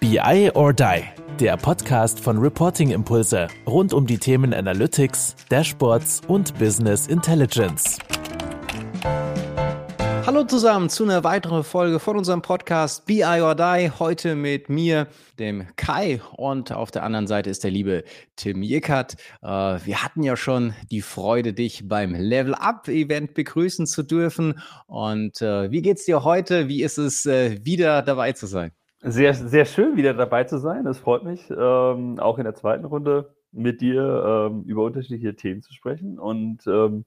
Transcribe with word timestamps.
BI 0.00 0.50
or 0.54 0.72
Die, 0.72 1.02
der 1.38 1.58
Podcast 1.58 2.20
von 2.20 2.38
Reporting 2.38 2.90
Impulse 2.90 3.48
rund 3.66 3.92
um 3.92 4.06
die 4.06 4.16
Themen 4.16 4.54
Analytics, 4.54 5.36
Dashboards 5.50 6.22
und 6.26 6.58
Business 6.58 7.06
Intelligence. 7.06 7.98
Hallo 10.24 10.44
zusammen 10.44 10.88
zu 10.88 11.04
einer 11.04 11.22
weiteren 11.22 11.64
Folge 11.64 11.98
von 11.98 12.16
unserem 12.16 12.40
Podcast 12.40 13.04
BI 13.04 13.42
or 13.42 13.54
Die. 13.54 13.90
Heute 13.98 14.36
mit 14.36 14.70
mir, 14.70 15.06
dem 15.38 15.66
Kai, 15.76 16.22
und 16.32 16.72
auf 16.72 16.90
der 16.90 17.02
anderen 17.02 17.26
Seite 17.26 17.50
ist 17.50 17.62
der 17.62 17.70
liebe 17.70 18.04
Tim 18.36 18.62
Jickert. 18.62 19.16
Äh, 19.42 19.48
wir 19.84 20.02
hatten 20.02 20.22
ja 20.22 20.34
schon 20.34 20.72
die 20.90 21.02
Freude, 21.02 21.52
dich 21.52 21.86
beim 21.86 22.14
Level 22.14 22.54
Up 22.54 22.88
Event 22.88 23.34
begrüßen 23.34 23.86
zu 23.86 24.02
dürfen. 24.02 24.60
Und 24.86 25.42
äh, 25.42 25.70
wie 25.70 25.82
geht's 25.82 26.06
dir 26.06 26.24
heute? 26.24 26.68
Wie 26.68 26.82
ist 26.82 26.96
es, 26.96 27.26
äh, 27.26 27.58
wieder 27.64 28.00
dabei 28.00 28.32
zu 28.32 28.46
sein? 28.46 28.72
Sehr, 29.02 29.32
sehr 29.34 29.64
schön, 29.64 29.96
wieder 29.96 30.12
dabei 30.12 30.44
zu 30.44 30.58
sein. 30.58 30.86
Es 30.86 30.98
freut 30.98 31.24
mich, 31.24 31.48
ähm, 31.50 32.18
auch 32.18 32.36
in 32.38 32.44
der 32.44 32.54
zweiten 32.54 32.84
Runde 32.84 33.34
mit 33.50 33.80
dir 33.80 34.48
ähm, 34.50 34.62
über 34.64 34.84
unterschiedliche 34.84 35.34
Themen 35.36 35.62
zu 35.62 35.72
sprechen. 35.72 36.18
Und 36.18 36.66
ähm, 36.66 37.06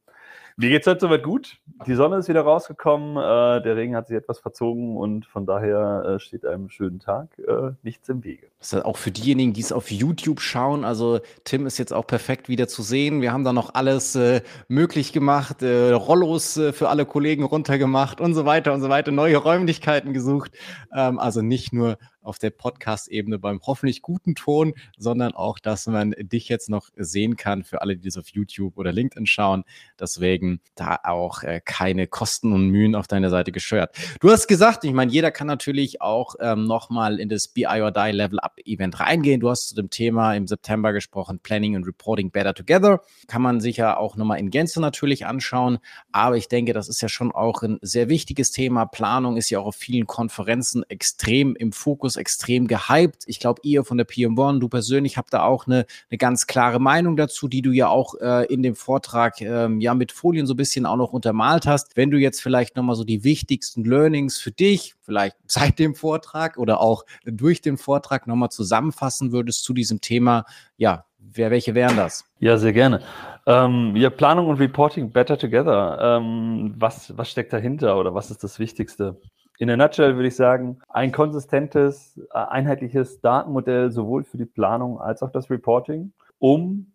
mir 0.58 0.70
geht 0.70 0.82
es 0.82 0.88
heute 0.88 1.02
soweit 1.02 1.24
gut. 1.24 1.58
Die 1.88 1.96
Sonne 1.96 2.18
ist 2.18 2.30
wieder 2.30 2.42
rausgekommen, 2.42 3.18
äh, 3.18 3.64
der 3.64 3.76
Regen 3.76 3.96
hat 3.96 4.08
sich 4.08 4.18
etwas 4.18 4.40
verzogen 4.40 4.98
und 4.98 5.26
von 5.26 5.46
daher 5.46 6.04
äh, 6.06 6.20
steht 6.20 6.46
einem 6.46 6.70
schönen 6.70 7.00
Tag 7.00 7.28
äh, 7.40 7.72
nichts 7.82 8.08
im 8.10 8.24
Wege. 8.24 8.48
Das 8.60 8.74
ist 8.74 8.86
auch 8.86 8.98
für 8.98 9.12
diejenigen, 9.12 9.54
die 9.54 9.62
es 9.62 9.72
auf 9.72 9.92
YouTube 9.92 10.40
schauen. 10.40 10.86
Also 10.86 11.20
Tim 11.44 11.66
ist 11.66 11.78
jetzt 11.78 11.94
auch 11.94 12.08
perfekt 12.08 12.48
wieder 12.48 12.68
zu 12.68 12.82
sehen. 12.82 13.22
Wir 13.22 13.34
haben 13.34 13.44
da 13.44 13.52
noch 13.52 13.74
alles 13.74 14.16
äh, 14.16 14.42
möglich 14.68 15.12
gemacht, 15.12 15.62
äh, 15.62 15.92
Rollos 15.92 16.58
äh, 16.58 16.72
für 16.72 16.90
alle 16.90 17.06
Kollegen 17.06 17.44
runtergemacht 17.44 18.22
und 18.22 18.34
so 18.34 18.46
weiter 18.46 18.74
und 18.74 18.82
so 18.82 18.90
weiter, 18.90 19.12
neue 19.12 19.38
Räumlichkeiten 19.38 20.14
gesucht. 20.14 20.52
Ähm, 20.96 21.20
also 21.20 21.42
nicht 21.42 21.74
nur 21.74 21.98
auf 22.24 22.40
der 22.40 22.50
Podcast-Ebene 22.50 23.40
beim 23.40 23.60
hoffentlich 23.64 24.02
guten 24.02 24.36
Ton, 24.36 24.74
sondern 24.98 25.34
auch, 25.34 25.60
dass 25.60 25.88
man 25.88 26.16
dich 26.18 26.50
jetzt 26.50 26.70
noch 26.70 26.90
sehen 26.96 27.38
kann 27.38 27.64
für 27.64 27.82
alle, 27.82 27.98
die 27.98 28.08
das 28.08 28.18
auf 28.18 28.30
YouTube 28.30 28.78
oder 28.78 28.92
LinkedIn 28.92 29.26
schauen. 29.26 29.64
Deswegen 30.00 30.60
da 30.76 31.00
auch 31.04 31.44
äh, 31.44 31.62
keine 31.64 32.08
Kosten 32.08 32.54
und 32.54 32.70
Mühen 32.70 32.96
auf 32.96 33.08
deiner 33.08 33.30
Seite 33.30 33.52
gescheuert. 33.52 33.96
Du 34.20 34.32
hast 34.32 34.48
gesagt, 34.48 34.84
ich 34.84 34.94
meine, 34.94 35.12
jeder 35.12 35.32
kann 35.32 35.48
natürlich 35.48 36.02
auch 36.02 36.36
ähm, 36.40 36.66
nochmal 36.66 37.20
in 37.20 37.30
das 37.30 37.48
BI 37.48 37.66
or 37.66 37.92
Die 37.92 38.12
Level 38.12 38.40
Up 38.40 38.58
Event 38.66 39.00
reingehen. 39.00 39.40
Du 39.40 39.50
hast 39.50 39.70
zu 39.70 39.76
dem 39.76 39.90
Thema 39.90 40.34
im 40.34 40.48
September 40.48 40.94
gesprochen, 40.94 41.40
Planning 41.40 41.76
and 41.76 41.86
Reporting 41.86 42.32
Better 42.32 42.54
Together. 42.54 43.02
Kann 43.28 43.42
man 43.42 43.60
sich 43.60 43.78
ja 43.78 43.98
auch 43.98 44.16
nochmal 44.16 44.40
in 44.40 44.50
Gänze 44.50 44.82
natürlich 44.82 45.26
anschauen. 45.26 45.80
Aber 46.12 46.38
ich 46.38 46.48
denke, 46.48 46.74
das 46.74 46.90
ist 46.90 47.02
ja 47.02 47.10
schon 47.10 47.32
auch 47.32 47.62
ein 47.64 47.80
sehr 47.82 48.10
wichtiges 48.10 48.52
Thema. 48.52 48.86
Planung 48.86 49.38
ist 49.38 49.50
ja 49.50 49.60
auch 49.60 49.68
auf 49.68 49.76
vielen 49.76 50.08
Konferenzen 50.08 50.84
extrem 50.90 51.56
im 51.56 51.72
Fokus 51.72 52.13
Fokus 52.14 52.16
extrem 52.16 52.68
gehypt. 52.68 53.24
Ich 53.28 53.40
glaube, 53.40 53.62
ihr 53.64 53.84
von 53.84 53.98
der 53.98 54.08
PM1, 54.08 54.60
du 54.60 54.70
persönlich 54.70 55.18
habt 55.18 55.34
da 55.34 55.44
auch 55.44 55.68
eine, 55.68 55.86
eine 56.10 56.18
ganz 56.18 56.48
klare 56.48 56.80
Meinung 56.80 57.18
dazu, 57.18 57.48
die 57.48 57.62
du 57.62 57.72
ja 57.72 57.88
auch 57.88 58.16
äh, 58.20 58.46
in 58.46 58.64
dem 58.64 58.76
Vortrag 58.76 59.42
ähm, 59.42 59.82
ja 59.82 59.94
mit 59.94 60.12
Folien 60.12 60.46
so 60.48 60.54
ein 60.54 60.58
bisschen 60.58 60.86
auch 60.86 60.98
noch 60.98 61.14
untermalt 61.14 61.66
hast. 61.66 61.96
Wenn 61.96 62.12
du 62.12 62.18
jetzt 62.18 62.42
vielleicht 62.42 62.76
nochmal 62.76 62.96
so 62.96 63.04
die 63.04 63.24
wichtigsten 63.24 63.84
Learnings 63.84 64.38
für 64.40 64.52
dich, 64.52 64.96
vielleicht 65.02 65.36
seit 65.48 65.80
dem 65.80 65.96
Vortrag 65.96 66.58
oder 66.58 66.80
auch 66.80 67.04
durch 67.26 67.62
den 67.62 67.78
Vortrag 67.78 68.28
nochmal 68.28 68.50
zusammenfassen 68.50 69.32
würdest 69.32 69.64
zu 69.64 69.74
diesem 69.74 70.02
Thema, 70.02 70.46
ja, 70.78 71.06
wer, 71.20 71.52
welche 71.52 71.76
wären 71.76 71.98
das? 71.98 72.26
Ja, 72.40 72.58
sehr 72.58 72.74
gerne. 72.74 73.02
Ähm, 73.46 73.96
ja, 73.96 74.10
Planung 74.10 74.48
und 74.48 74.60
Reporting 74.60 75.12
better 75.12 75.38
together. 75.38 75.98
Ähm, 76.02 76.74
was, 76.78 77.18
was 77.18 77.30
steckt 77.30 77.52
dahinter 77.52 77.98
oder 77.98 78.14
was 78.14 78.32
ist 78.32 78.44
das 78.44 78.60
Wichtigste? 78.60 79.20
In 79.60 79.68
der 79.68 79.78
Nutshell 79.78 80.16
würde 80.16 80.28
ich 80.28 80.36
sagen, 80.36 80.80
ein 80.90 81.12
konsistentes, 81.12 82.20
äh, 82.34 82.38
einheitliches 82.38 83.22
Datenmodell 83.22 83.92
sowohl 83.92 84.24
für 84.24 84.38
die 84.38 84.46
Planung 84.46 85.00
als 85.00 85.22
auch 85.22 85.32
das 85.32 85.50
Reporting, 85.50 86.14
um 86.40 86.94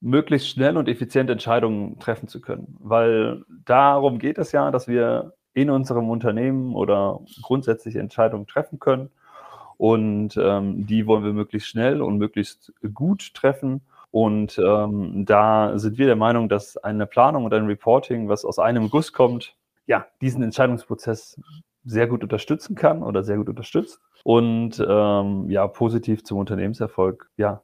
möglichst 0.00 0.48
schnell 0.48 0.76
und 0.76 0.88
effizient 0.88 1.30
Entscheidungen 1.30 1.98
treffen 1.98 2.28
zu 2.28 2.40
können. 2.40 2.76
Weil 2.80 3.44
darum 3.64 4.18
geht 4.18 4.36
es 4.38 4.52
ja, 4.52 4.70
dass 4.70 4.86
wir 4.86 5.32
in 5.54 5.70
unserem 5.70 6.10
Unternehmen 6.10 6.74
oder 6.74 7.20
grundsätzlich 7.40 7.96
Entscheidungen 7.96 8.46
treffen 8.46 8.78
können. 8.78 9.10
Und 9.76 10.36
ähm, 10.36 10.86
die 10.86 11.06
wollen 11.06 11.24
wir 11.24 11.32
möglichst 11.32 11.68
schnell 11.68 12.02
und 12.02 12.18
möglichst 12.18 12.72
gut 12.92 13.32
treffen. 13.34 13.80
Und 14.10 14.58
ähm, 14.58 15.24
da 15.24 15.78
sind 15.78 15.96
wir 15.96 16.06
der 16.06 16.16
Meinung, 16.16 16.48
dass 16.48 16.76
eine 16.76 17.06
Planung 17.06 17.44
und 17.44 17.54
ein 17.54 17.66
Reporting, 17.66 18.28
was 18.28 18.44
aus 18.44 18.58
einem 18.58 18.90
Guss 18.90 19.12
kommt, 19.12 19.56
ja, 19.86 20.06
diesen 20.20 20.42
Entscheidungsprozess 20.42 21.40
sehr 21.84 22.06
gut 22.06 22.22
unterstützen 22.22 22.74
kann 22.74 23.02
oder 23.02 23.22
sehr 23.22 23.36
gut 23.36 23.48
unterstützt 23.48 24.00
und 24.22 24.84
ähm, 24.86 25.50
ja, 25.50 25.66
positiv 25.66 26.24
zum 26.24 26.38
Unternehmenserfolg 26.38 27.30
ja, 27.36 27.62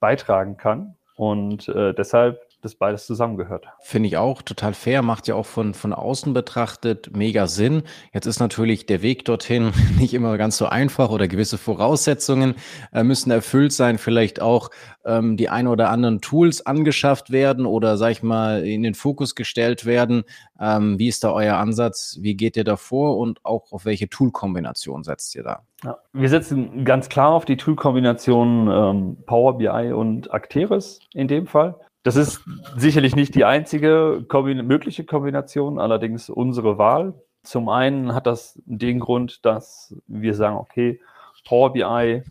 beitragen 0.00 0.56
kann. 0.56 0.96
Und 1.16 1.68
äh, 1.68 1.94
deshalb 1.94 2.40
das 2.64 2.74
beides 2.74 3.06
zusammengehört. 3.06 3.66
Finde 3.80 4.08
ich 4.08 4.16
auch 4.16 4.42
total 4.42 4.74
fair, 4.74 5.02
macht 5.02 5.28
ja 5.28 5.34
auch 5.34 5.46
von, 5.46 5.74
von 5.74 5.92
außen 5.92 6.32
betrachtet 6.32 7.14
mega 7.14 7.46
Sinn. 7.46 7.82
Jetzt 8.12 8.26
ist 8.26 8.40
natürlich 8.40 8.86
der 8.86 9.02
Weg 9.02 9.24
dorthin 9.24 9.72
nicht 9.98 10.14
immer 10.14 10.36
ganz 10.38 10.56
so 10.56 10.66
einfach 10.66 11.10
oder 11.10 11.28
gewisse 11.28 11.58
Voraussetzungen 11.58 12.54
äh, 12.92 13.02
müssen 13.02 13.30
erfüllt 13.30 13.72
sein, 13.72 13.98
vielleicht 13.98 14.40
auch 14.40 14.70
ähm, 15.04 15.36
die 15.36 15.48
ein 15.48 15.66
oder 15.66 15.90
anderen 15.90 16.20
Tools 16.20 16.64
angeschafft 16.64 17.30
werden 17.30 17.66
oder, 17.66 17.96
sag 17.96 18.10
ich 18.12 18.22
mal, 18.22 18.64
in 18.64 18.82
den 18.82 18.94
Fokus 18.94 19.34
gestellt 19.34 19.84
werden. 19.84 20.24
Ähm, 20.58 20.98
wie 20.98 21.08
ist 21.08 21.24
da 21.24 21.32
euer 21.32 21.56
Ansatz? 21.56 22.18
Wie 22.20 22.36
geht 22.36 22.56
ihr 22.56 22.64
da 22.64 22.76
vor 22.76 23.18
und 23.18 23.44
auch 23.44 23.72
auf 23.72 23.84
welche 23.84 24.08
Tool-Kombination 24.08 25.04
setzt 25.04 25.34
ihr 25.34 25.42
da? 25.42 25.62
Ja, 25.82 25.98
wir 26.12 26.28
setzen 26.30 26.84
ganz 26.84 27.08
klar 27.08 27.30
auf 27.30 27.44
die 27.44 27.56
Tool-Kombination 27.56 28.70
ähm, 28.70 29.16
Power 29.26 29.58
BI 29.58 29.92
und 29.92 30.32
Acteris 30.32 31.00
in 31.12 31.28
dem 31.28 31.46
Fall. 31.46 31.74
Das 32.04 32.16
ist 32.16 32.44
sicherlich 32.76 33.16
nicht 33.16 33.34
die 33.34 33.46
einzige 33.46 34.26
Kombin 34.28 34.66
mögliche 34.66 35.04
Kombination, 35.04 35.78
allerdings 35.78 36.28
unsere 36.28 36.76
Wahl. 36.76 37.14
Zum 37.42 37.70
einen 37.70 38.14
hat 38.14 38.26
das 38.26 38.60
den 38.66 39.00
Grund, 39.00 39.44
dass 39.46 39.96
wir 40.06 40.34
sagen, 40.34 40.56
okay, 40.56 41.00
Power 41.48 41.72
BI 41.72 42.22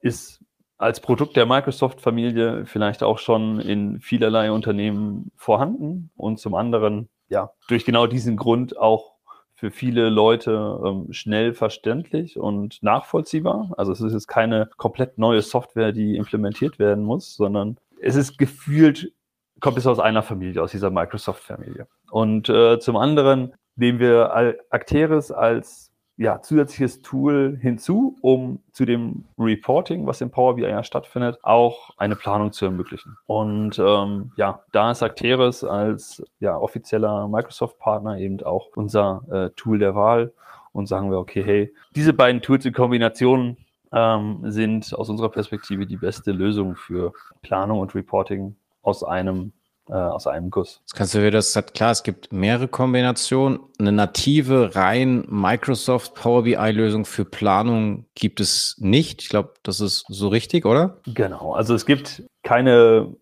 ist 0.00 0.44
als 0.78 1.00
Produkt 1.00 1.36
der 1.36 1.44
Microsoft-Familie 1.44 2.66
vielleicht 2.66 3.02
auch 3.02 3.18
schon 3.18 3.58
in 3.58 4.00
vielerlei 4.00 4.52
Unternehmen 4.52 5.32
vorhanden 5.34 6.10
und 6.16 6.38
zum 6.38 6.54
anderen, 6.54 7.08
ja, 7.28 7.50
durch 7.66 7.84
genau 7.84 8.06
diesen 8.06 8.36
Grund 8.36 8.76
auch 8.76 9.16
für 9.54 9.72
viele 9.72 10.08
Leute 10.08 10.80
ähm, 10.84 11.12
schnell 11.12 11.52
verständlich 11.52 12.38
und 12.38 12.80
nachvollziehbar. 12.80 13.72
Also 13.76 13.90
es 13.90 14.00
ist 14.00 14.12
jetzt 14.12 14.28
keine 14.28 14.70
komplett 14.76 15.18
neue 15.18 15.42
Software, 15.42 15.90
die 15.90 16.16
implementiert 16.16 16.78
werden 16.78 17.02
muss, 17.02 17.34
sondern 17.34 17.78
es 18.00 18.14
ist 18.14 18.36
gefühlt 18.36 19.12
kommt 19.60 19.78
es 19.78 19.86
aus 19.86 19.98
einer 19.98 20.22
Familie, 20.22 20.62
aus 20.62 20.72
dieser 20.72 20.90
Microsoft-Familie. 20.90 21.86
Und 22.10 22.48
äh, 22.48 22.78
zum 22.78 22.96
anderen 22.96 23.54
nehmen 23.76 23.98
wir 23.98 24.34
Acteris 24.70 25.30
als 25.30 25.92
ja, 26.18 26.40
zusätzliches 26.40 27.02
Tool 27.02 27.58
hinzu, 27.60 28.16
um 28.22 28.60
zu 28.72 28.86
dem 28.86 29.24
Reporting, 29.38 30.06
was 30.06 30.22
im 30.22 30.30
Power 30.30 30.56
BI 30.56 30.62
ja 30.62 30.82
stattfindet, 30.82 31.38
auch 31.42 31.90
eine 31.98 32.16
Planung 32.16 32.52
zu 32.52 32.64
ermöglichen. 32.64 33.18
Und 33.26 33.78
ähm, 33.78 34.32
ja, 34.36 34.62
da 34.72 34.90
ist 34.90 35.02
Acteris 35.02 35.62
als 35.62 36.24
ja, 36.40 36.56
offizieller 36.56 37.28
Microsoft-Partner 37.28 38.18
eben 38.18 38.42
auch 38.42 38.68
unser 38.76 39.22
äh, 39.30 39.50
Tool 39.56 39.78
der 39.78 39.94
Wahl 39.94 40.32
und 40.72 40.86
sagen 40.86 41.10
wir, 41.10 41.18
okay, 41.18 41.42
hey, 41.44 41.74
diese 41.94 42.14
beiden 42.14 42.40
Tools 42.40 42.64
in 42.64 42.72
Kombination 42.72 43.58
ähm, 43.92 44.40
sind 44.44 44.94
aus 44.94 45.10
unserer 45.10 45.30
Perspektive 45.30 45.86
die 45.86 45.96
beste 45.96 46.32
Lösung 46.32 46.76
für 46.76 47.12
Planung 47.42 47.80
und 47.80 47.94
Reporting 47.94 48.56
aus 48.86 49.02
einem 49.02 49.52
äh, 49.88 49.94
aus 49.94 50.26
einem 50.26 50.50
Guss. 50.50 50.80
Das 50.84 50.94
kannst 50.94 51.14
du 51.14 51.18
wieder, 51.20 51.30
das 51.32 51.54
klar, 51.74 51.92
es 51.92 52.02
gibt 52.02 52.32
mehrere 52.32 52.66
Kombinationen. 52.68 53.60
Eine 53.78 53.92
native, 53.92 54.74
rein 54.74 55.24
Microsoft 55.28 56.14
Power 56.14 56.42
BI-Lösung 56.42 57.04
für 57.04 57.24
Planung 57.24 58.06
gibt 58.14 58.40
es 58.40 58.76
nicht. 58.78 59.22
Ich 59.22 59.28
glaube, 59.28 59.54
das 59.62 59.80
ist 59.80 60.04
so 60.08 60.28
richtig, 60.28 60.66
oder? 60.66 60.98
Genau. 61.06 61.52
Also 61.52 61.74
es 61.74 61.86
gibt 61.86 62.24
keine 62.42 63.14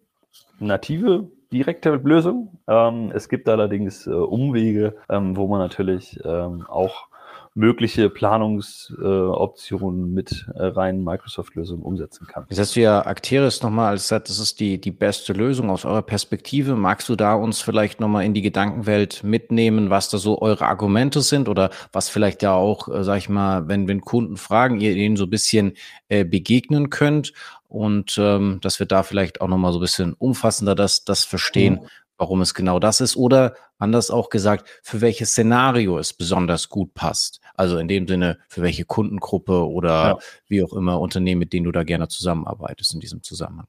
native 0.58 1.28
direkte 1.52 1.90
Lösung. 1.96 2.58
Ähm, 2.66 3.12
es 3.14 3.28
gibt 3.28 3.48
allerdings 3.48 4.06
äh, 4.06 4.10
Umwege, 4.10 4.96
ähm, 5.10 5.36
wo 5.36 5.46
man 5.46 5.60
natürlich 5.60 6.18
ähm, 6.24 6.64
auch 6.66 7.08
mögliche 7.56 8.10
Planungsoptionen 8.10 10.08
äh, 10.08 10.12
mit 10.12 10.46
äh, 10.54 10.64
reinen 10.64 11.04
Microsoft-Lösungen 11.04 11.82
umsetzen 11.82 12.26
kann. 12.26 12.46
Jetzt 12.48 12.58
hast 12.58 12.74
du 12.74 12.80
ja 12.80 13.06
Acteris 13.06 13.62
nochmal 13.62 13.90
als 13.90 14.02
gesagt, 14.02 14.28
das 14.28 14.40
ist 14.40 14.58
die, 14.58 14.80
die 14.80 14.90
beste 14.90 15.32
Lösung 15.32 15.70
aus 15.70 15.84
eurer 15.84 16.02
Perspektive. 16.02 16.74
Magst 16.74 17.08
du 17.08 17.14
da 17.14 17.34
uns 17.34 17.60
vielleicht 17.60 18.00
nochmal 18.00 18.24
in 18.24 18.34
die 18.34 18.42
Gedankenwelt 18.42 19.22
mitnehmen, 19.22 19.88
was 19.88 20.10
da 20.10 20.18
so 20.18 20.42
eure 20.42 20.66
Argumente 20.66 21.20
sind 21.20 21.48
oder 21.48 21.70
was 21.92 22.08
vielleicht 22.08 22.42
ja 22.42 22.52
auch, 22.54 22.88
äh, 22.88 23.04
sag 23.04 23.18
ich 23.18 23.28
mal, 23.28 23.68
wenn, 23.68 23.86
wenn 23.86 24.00
Kunden 24.00 24.36
fragen, 24.36 24.80
ihr 24.80 24.90
ihnen 24.96 25.16
so 25.16 25.24
ein 25.24 25.30
bisschen 25.30 25.74
äh, 26.08 26.24
begegnen 26.24 26.90
könnt 26.90 27.32
und 27.68 28.16
ähm, 28.18 28.58
dass 28.62 28.80
wir 28.80 28.86
da 28.86 29.04
vielleicht 29.04 29.40
auch 29.40 29.48
nochmal 29.48 29.72
so 29.72 29.78
ein 29.78 29.82
bisschen 29.82 30.12
umfassender 30.14 30.74
das, 30.74 31.04
das 31.04 31.24
verstehen, 31.24 31.80
warum 32.24 32.40
es 32.40 32.54
genau 32.54 32.78
das 32.78 33.02
ist 33.02 33.16
oder 33.16 33.54
anders 33.76 34.10
auch 34.10 34.30
gesagt, 34.30 34.66
für 34.82 35.02
welches 35.02 35.32
Szenario 35.32 35.98
es 35.98 36.14
besonders 36.14 36.70
gut 36.70 36.94
passt. 36.94 37.42
Also 37.54 37.76
in 37.76 37.86
dem 37.86 38.08
Sinne, 38.08 38.38
für 38.48 38.62
welche 38.62 38.86
Kundengruppe 38.86 39.68
oder 39.68 39.92
ja. 39.92 40.18
wie 40.48 40.64
auch 40.64 40.72
immer 40.72 40.98
Unternehmen, 41.00 41.38
mit 41.38 41.52
denen 41.52 41.64
du 41.64 41.72
da 41.72 41.84
gerne 41.84 42.08
zusammenarbeitest 42.08 42.94
in 42.94 43.00
diesem 43.00 43.22
Zusammenhang. 43.22 43.66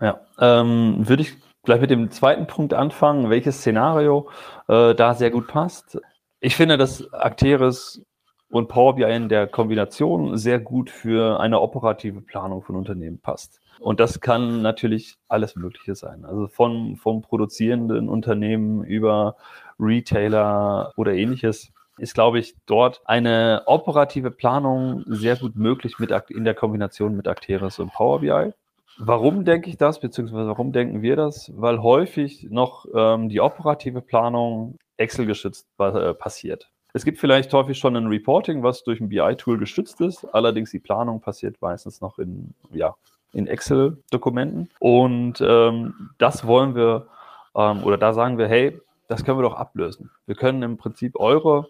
Ja, 0.00 0.20
ähm, 0.38 1.08
würde 1.08 1.24
ich 1.24 1.32
gleich 1.64 1.80
mit 1.80 1.90
dem 1.90 2.12
zweiten 2.12 2.46
Punkt 2.46 2.74
anfangen, 2.74 3.28
welches 3.28 3.58
Szenario 3.58 4.28
äh, 4.68 4.94
da 4.94 5.14
sehr 5.14 5.32
gut 5.32 5.48
passt. 5.48 5.98
Ich 6.38 6.54
finde, 6.54 6.76
dass 6.78 7.12
Acteris 7.12 8.02
und 8.50 8.68
Power 8.68 8.94
BI 8.94 9.04
in 9.04 9.28
der 9.28 9.46
Kombination 9.46 10.36
sehr 10.36 10.60
gut 10.60 10.90
für 10.90 11.40
eine 11.40 11.60
operative 11.60 12.20
Planung 12.20 12.62
von 12.62 12.76
Unternehmen 12.76 13.18
passt. 13.18 13.60
Und 13.80 14.00
das 14.00 14.20
kann 14.20 14.62
natürlich 14.62 15.16
alles 15.28 15.56
Mögliche 15.56 15.94
sein. 15.94 16.24
Also 16.24 16.46
von, 16.46 16.96
vom 16.96 17.22
produzierenden 17.22 18.08
Unternehmen 18.08 18.84
über 18.84 19.36
Retailer 19.78 20.92
oder 20.96 21.12
ähnliches 21.12 21.72
ist, 21.98 22.14
glaube 22.14 22.38
ich, 22.38 22.56
dort 22.66 23.00
eine 23.06 23.62
operative 23.66 24.30
Planung 24.30 25.02
sehr 25.06 25.36
gut 25.36 25.56
möglich 25.56 25.98
mit, 25.98 26.10
in 26.28 26.44
der 26.44 26.54
Kombination 26.54 27.16
mit 27.16 27.26
Acteris 27.26 27.78
und 27.78 27.92
Power 27.92 28.20
BI. 28.20 28.52
Warum 28.98 29.44
denke 29.44 29.68
ich 29.68 29.76
das, 29.76 30.00
beziehungsweise 30.00 30.48
warum 30.48 30.72
denken 30.72 31.02
wir 31.02 31.16
das? 31.16 31.52
Weil 31.54 31.82
häufig 31.82 32.48
noch 32.50 32.86
ähm, 32.94 33.28
die 33.28 33.40
operative 33.40 34.00
Planung 34.00 34.78
Excel 34.96 35.26
geschützt 35.26 35.68
äh, 35.78 36.14
passiert. 36.14 36.70
Es 36.92 37.04
gibt 37.04 37.18
vielleicht 37.18 37.52
häufig 37.52 37.78
schon 37.78 37.96
ein 37.96 38.06
Reporting, 38.06 38.62
was 38.62 38.82
durch 38.84 39.00
ein 39.00 39.08
BI-Tool 39.08 39.58
gestützt 39.58 40.00
ist. 40.00 40.24
Allerdings 40.34 40.70
die 40.70 40.78
Planung 40.78 41.20
passiert 41.20 41.60
meistens 41.60 42.00
noch 42.00 42.18
in, 42.18 42.54
ja, 42.72 42.94
in 43.32 43.46
Excel-Dokumenten. 43.46 44.70
Und 44.78 45.40
ähm, 45.40 46.10
das 46.18 46.46
wollen 46.46 46.74
wir, 46.74 47.08
ähm, 47.54 47.84
oder 47.84 47.98
da 47.98 48.14
sagen 48.14 48.38
wir, 48.38 48.48
hey, 48.48 48.80
das 49.08 49.24
können 49.24 49.38
wir 49.38 49.42
doch 49.42 49.56
ablösen. 49.56 50.10
Wir 50.26 50.34
können 50.34 50.62
im 50.62 50.76
Prinzip 50.78 51.18
eure 51.18 51.68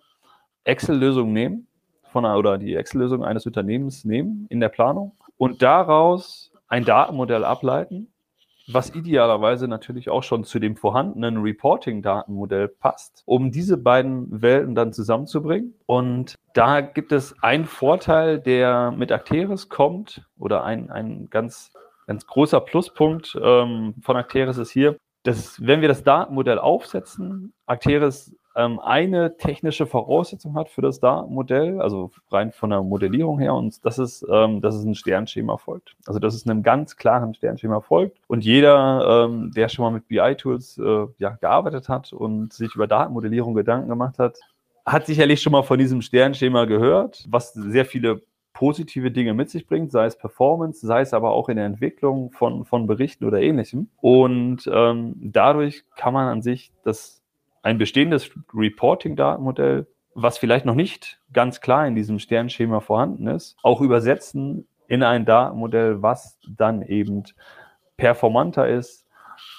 Excel-Lösung 0.64 1.32
nehmen, 1.32 1.66
von, 2.12 2.24
oder 2.24 2.56
die 2.56 2.74
Excel-Lösung 2.74 3.24
eines 3.24 3.46
Unternehmens 3.46 4.04
nehmen 4.04 4.46
in 4.48 4.60
der 4.60 4.68
Planung 4.68 5.12
und 5.36 5.60
daraus 5.62 6.50
ein 6.68 6.84
Datenmodell 6.84 7.44
ableiten, 7.44 8.12
was 8.68 8.94
idealerweise 8.94 9.68
natürlich 9.68 10.10
auch 10.10 10.22
schon 10.22 10.44
zu 10.44 10.58
dem 10.58 10.76
vorhandenen 10.76 11.38
Reporting-Datenmodell 11.38 12.68
passt, 12.68 13.22
um 13.26 13.50
diese 13.50 13.76
beiden 13.76 14.42
Welten 14.42 14.74
dann 14.74 14.92
zusammenzubringen. 14.92 15.74
Und 15.86 16.34
da 16.54 16.80
gibt 16.80 17.12
es 17.12 17.34
einen 17.42 17.66
Vorteil, 17.66 18.40
der 18.40 18.90
mit 18.90 19.12
Acteris 19.12 19.68
kommt, 19.68 20.26
oder 20.38 20.64
ein, 20.64 20.90
ein 20.90 21.28
ganz, 21.30 21.72
ganz 22.06 22.26
großer 22.26 22.60
Pluspunkt 22.60 23.38
ähm, 23.40 23.94
von 24.02 24.16
Acteris 24.16 24.58
ist 24.58 24.70
hier, 24.70 24.96
dass 25.22 25.64
wenn 25.64 25.80
wir 25.80 25.88
das 25.88 26.04
Datenmodell 26.04 26.58
aufsetzen, 26.58 27.52
Acteris 27.66 28.36
ähm, 28.56 28.80
eine 28.80 29.36
technische 29.36 29.86
Voraussetzung 29.86 30.54
hat 30.54 30.70
für 30.70 30.82
das 30.82 30.98
DAR-Modell, 30.98 31.80
also 31.80 32.10
rein 32.30 32.52
von 32.52 32.70
der 32.70 32.82
Modellierung 32.82 33.38
her, 33.38 33.54
und 33.54 33.84
das 33.84 33.98
ist, 33.98 34.26
ähm, 34.30 34.60
dass 34.60 34.74
es 34.74 34.84
ein 34.84 34.94
Sternschema 34.94 35.58
folgt. 35.58 35.94
Also 36.06 36.18
dass 36.18 36.34
es 36.34 36.48
einem 36.48 36.62
ganz 36.62 36.96
klaren 36.96 37.34
Sternschema 37.34 37.80
folgt. 37.80 38.18
Und 38.26 38.44
jeder, 38.44 39.26
ähm, 39.26 39.52
der 39.54 39.68
schon 39.68 39.84
mal 39.84 39.90
mit 39.90 40.08
BI-Tools 40.08 40.78
äh, 40.78 41.06
ja, 41.18 41.30
gearbeitet 41.30 41.88
hat 41.88 42.12
und 42.12 42.52
sich 42.52 42.74
über 42.74 42.86
Datenmodellierung 42.86 43.54
Gedanken 43.54 43.88
gemacht 43.88 44.18
hat, 44.18 44.38
hat 44.86 45.06
sicherlich 45.06 45.42
schon 45.42 45.52
mal 45.52 45.62
von 45.62 45.78
diesem 45.78 46.00
Sternschema 46.00 46.64
gehört, 46.64 47.24
was 47.28 47.52
sehr 47.52 47.84
viele 47.84 48.22
positive 48.56 49.10
Dinge 49.10 49.34
mit 49.34 49.50
sich 49.50 49.66
bringt, 49.66 49.92
sei 49.92 50.06
es 50.06 50.16
Performance, 50.16 50.86
sei 50.86 51.02
es 51.02 51.12
aber 51.12 51.32
auch 51.32 51.50
in 51.50 51.56
der 51.56 51.66
Entwicklung 51.66 52.32
von, 52.32 52.64
von 52.64 52.86
Berichten 52.86 53.26
oder 53.26 53.42
ähnlichem. 53.42 53.90
Und 54.00 54.68
ähm, 54.72 55.14
dadurch 55.18 55.84
kann 55.94 56.14
man 56.14 56.28
an 56.28 56.40
sich 56.40 56.72
das 56.82 57.22
ein 57.66 57.78
bestehendes 57.78 58.30
Reporting-Datenmodell, 58.54 59.88
was 60.14 60.38
vielleicht 60.38 60.64
noch 60.64 60.76
nicht 60.76 61.20
ganz 61.32 61.60
klar 61.60 61.84
in 61.84 61.96
diesem 61.96 62.20
Sternschema 62.20 62.78
vorhanden 62.78 63.26
ist, 63.26 63.56
auch 63.64 63.80
übersetzen 63.80 64.68
in 64.86 65.02
ein 65.02 65.24
Datenmodell, 65.24 66.00
was 66.00 66.38
dann 66.48 66.82
eben 66.82 67.24
performanter 67.96 68.68
ist, 68.68 69.08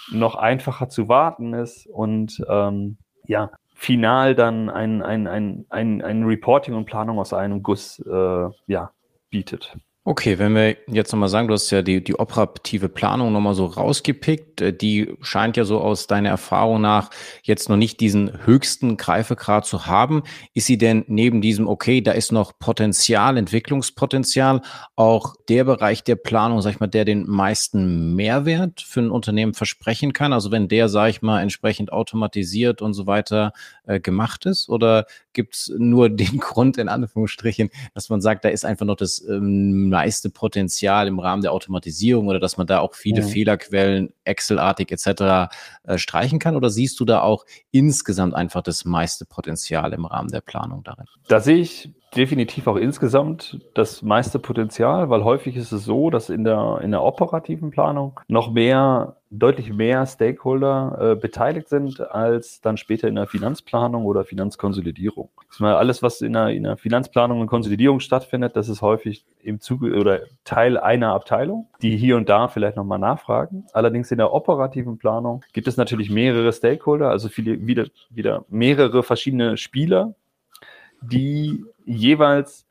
noch 0.09 0.36
einfacher 0.36 0.88
zu 0.88 1.09
warten 1.09 1.54
ist 1.54 1.86
und 1.86 2.42
ähm, 2.50 2.98
ja, 3.25 3.51
final 3.75 4.36
dann 4.36 4.69
ein, 4.69 5.03
ein, 5.03 5.27
ein, 5.27 5.65
ein, 5.69 6.01
ein 6.01 6.24
Reporting 6.24 6.75
und 6.75 6.86
Planung 6.86 7.19
aus 7.19 7.33
einem 7.33 7.62
Guss 7.62 8.00
äh, 8.00 8.50
ja, 8.68 8.92
bietet. 9.30 9.77
Okay, 10.09 10.39
wenn 10.39 10.56
wir 10.56 10.77
jetzt 10.88 11.12
nochmal 11.12 11.27
sagen, 11.27 11.50
du 11.50 11.54
hast 11.54 11.69
ja 11.69 11.81
die, 11.81 12.01
die 12.01 12.18
operative 12.18 12.88
Planung 12.88 13.33
nochmal 13.33 13.56
so 13.56 13.65
rausgepickt, 13.65 14.62
äh, 14.62 14.71
die 14.71 15.13
scheint 15.19 15.57
ja 15.57 15.65
so 15.65 15.81
aus 15.81 16.07
deiner 16.07 16.30
Erfahrung 16.30 16.80
nach 16.80 17.09
jetzt 17.44 17.68
noch 17.68 17.75
nicht 17.75 18.00
diesen 18.00 18.45
höchsten 18.45 18.95
Greifegrad 18.95 19.65
zu 19.65 19.86
haben. 19.86 20.24
Ist 20.54 20.68
sie 20.68 20.77
denn 20.77 21.04
neben 21.09 21.42
diesem, 21.42 21.68
okay, 21.68 22.00
da 22.00 22.13
ist 22.13 22.31
noch 22.31 22.57
Potenzial, 22.57 23.36
Entwicklungspotenzial, 23.36 24.62
auch 24.95 25.36
der 25.50 25.65
Bereich 25.65 26.06
der 26.06 26.15
Planung, 26.15 26.62
sag 26.62 26.75
ich 26.75 26.80
mal, 26.80 26.88
der 26.88 27.03
den 27.03 27.27
meisten 27.30 28.15
Mehrwert 28.15 28.80
für 28.80 29.01
ein 29.01 29.12
Unternehmen 29.12 29.56
versprechen 29.56 30.13
kann? 30.13 30.31
Also 30.31 30.51
wenn 30.51 30.69
der, 30.69 30.88
sag 30.88 31.10
ich 31.10 31.21
mal, 31.21 31.42
entsprechend 31.42 31.92
automatisiert 31.92 32.81
und 32.81 32.94
so 32.94 33.07
weiter 33.07 33.51
äh, 33.88 34.00
gemacht 34.00 34.45
ist? 34.45 34.69
Oder 34.69 35.06
gibt 35.34 35.56
es 35.56 35.74
nur 35.78 36.10
den 36.16 36.38
Grund, 36.38 36.78
in 36.78 36.89
Anführungsstrichen, 36.89 37.69
dass 37.94 38.10
man 38.10 38.22
sagt, 38.22 38.45
da 38.45 38.50
ist 38.50 38.66
einfach 38.66 38.86
noch 38.86 38.95
das 38.95 39.24
ähm, 39.28 39.89
meiste 39.89 40.30
Potenzial 40.30 41.07
im 41.07 41.19
Rahmen 41.19 41.42
der 41.42 41.54
Automatisierung 41.54 42.28
oder 42.28 42.39
dass 42.39 42.57
man 42.57 42.68
da 42.68 42.80
auch 42.80 42.94
viele 42.94 43.22
ja. 43.22 43.28
Fehlerquellen, 43.28 44.13
Excel-artig 44.24 44.92
etc. 44.92 45.50
Äh, 45.84 45.98
streichen 45.98 46.39
kann? 46.39 46.56
Oder 46.56 46.69
siehst 46.69 47.00
du 47.00 47.06
da 47.06 47.22
auch 47.22 47.45
insgesamt 47.72 48.36
einfach 48.36 48.62
das 48.62 48.86
meiste 48.86 49.25
Potenzial 49.25 49.94
im 49.94 50.06
Rahmen 50.06 50.30
der 50.30 50.42
Planung 50.42 50.84
darin? 50.84 51.06
Da 51.28 51.39
sehe 51.39 51.57
ich 51.57 51.89
definitiv 52.15 52.68
auch 52.68 52.77
insgesamt 52.77 53.59
das 53.74 54.01
meiste 54.01 54.39
Potenzial, 54.39 55.09
weil 55.09 55.24
häufig 55.24 55.56
ist 55.56 55.71
es 55.71 55.83
so, 55.83 56.09
dass 56.09 56.30
in 56.30 56.44
der, 56.44 56.80
in 56.81 56.92
der 56.92 57.04
operativen 57.04 57.69
Planung 57.69 58.19
noch 58.27 58.51
mehr, 58.51 59.18
deutlich 59.30 59.74
mehr 59.74 60.06
Stakeholder 60.06 60.98
äh, 61.00 61.15
beteiligt 61.15 61.68
sind 61.68 62.00
als 62.00 62.62
dann 62.62 62.77
später 62.77 63.09
in 63.09 63.15
der 63.15 63.27
Finanzplanung 63.27 64.06
oder 64.06 64.24
Finanzkonsolidierung. 64.24 65.30
Alles, 65.59 66.01
was 66.01 66.21
in 66.21 66.33
der, 66.33 66.50
in 66.50 66.63
der 66.63 66.77
Finanzplanung 66.77 67.42
und 67.42 67.48
Konsolidierung 67.48 68.00
stattfindet, 68.00 68.56
das 68.56 68.69
ist 68.69 68.81
häufig 68.81 69.25
im 69.42 69.60
Zuge 69.60 70.00
oder 70.00 70.21
Teil 70.45 70.77
einer 70.77 71.13
Abteilung, 71.13 71.68
die 71.81 71.98
hier 71.98 72.15
und 72.15 72.30
da 72.30 72.48
vielleicht 72.48 72.77
nochmal 72.77 73.00
nachfragen. 73.00 73.65
Allerdings 73.74 74.10
in 74.12 74.18
der 74.18 74.31
operativen 74.31 74.98
Planung 74.98 75.44
gibt 75.51 75.68
es 75.68 75.75
natürlich 75.75 76.10
mehrere 76.10 76.53
Stakeholder, 76.53 77.10
also 77.10 77.27
viele, 77.27 77.68
wieder, 77.68 77.88
wieder 78.10 78.45
mehrere 78.48 79.03
verschiedene 79.03 79.57
Spieler, 79.57 80.15
die 81.01 81.63
jeweils 81.88 82.68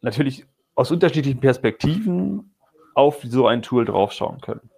natürlich 0.00 0.46
aus 0.74 0.90
unterschiedlichen 0.90 1.40
Perspektiven 1.40 2.54
auf 2.94 3.22
so 3.22 3.46
ein 3.46 3.62
Tool 3.62 3.84
draufschauen 3.84 4.40
können. 4.40 4.70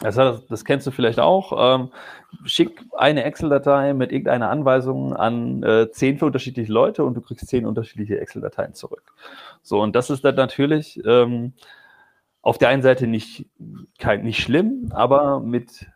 Das, 0.00 0.14
das 0.14 0.64
kennst 0.64 0.86
du 0.86 0.92
vielleicht 0.92 1.18
auch. 1.18 1.80
Ähm, 1.80 1.90
schick 2.44 2.84
eine 2.96 3.24
Excel-Datei 3.24 3.94
mit 3.94 4.12
irgendeiner 4.12 4.48
Anweisung 4.48 5.14
an 5.14 5.62
äh, 5.64 5.90
zehn 5.90 6.20
unterschiedliche 6.20 6.72
Leute 6.72 7.04
und 7.04 7.14
du 7.14 7.20
kriegst 7.20 7.48
zehn 7.48 7.66
unterschiedliche 7.66 8.20
Excel-Dateien 8.20 8.74
zurück. 8.74 9.12
So, 9.62 9.80
und 9.80 9.96
das 9.96 10.10
ist 10.10 10.24
dann 10.24 10.36
natürlich 10.36 11.00
ähm, 11.04 11.52
auf 12.42 12.58
der 12.58 12.68
einen 12.68 12.82
Seite 12.82 13.08
nicht, 13.08 13.46
kein, 13.98 14.22
nicht 14.22 14.40
schlimm, 14.40 14.92
aber 14.94 15.40
mit 15.40 15.86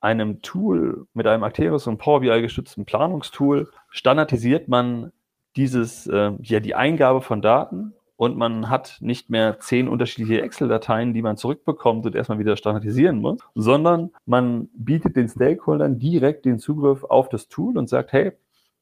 einem 0.00 0.42
Tool, 0.42 1.06
mit 1.14 1.26
einem 1.26 1.42
Acteris 1.42 1.86
und 1.86 1.96
Power 1.96 2.20
BI 2.20 2.42
gestützten 2.42 2.84
Planungstool 2.84 3.70
standardisiert 3.88 4.68
man 4.68 5.12
dieses, 5.56 6.06
äh, 6.06 6.32
ja, 6.42 6.60
die 6.60 6.74
Eingabe 6.74 7.20
von 7.20 7.42
Daten 7.42 7.94
und 8.16 8.36
man 8.36 8.70
hat 8.70 8.98
nicht 9.00 9.30
mehr 9.30 9.58
zehn 9.60 9.88
unterschiedliche 9.88 10.40
Excel-Dateien, 10.42 11.12
die 11.12 11.22
man 11.22 11.36
zurückbekommt 11.36 12.06
und 12.06 12.14
erstmal 12.14 12.38
wieder 12.38 12.56
standardisieren 12.56 13.20
muss, 13.20 13.38
sondern 13.54 14.10
man 14.24 14.68
bietet 14.74 15.16
den 15.16 15.28
Stakeholdern 15.28 15.98
direkt 15.98 16.44
den 16.44 16.58
Zugriff 16.58 17.04
auf 17.04 17.28
das 17.28 17.48
Tool 17.48 17.76
und 17.76 17.88
sagt, 17.88 18.12
hey, 18.12 18.32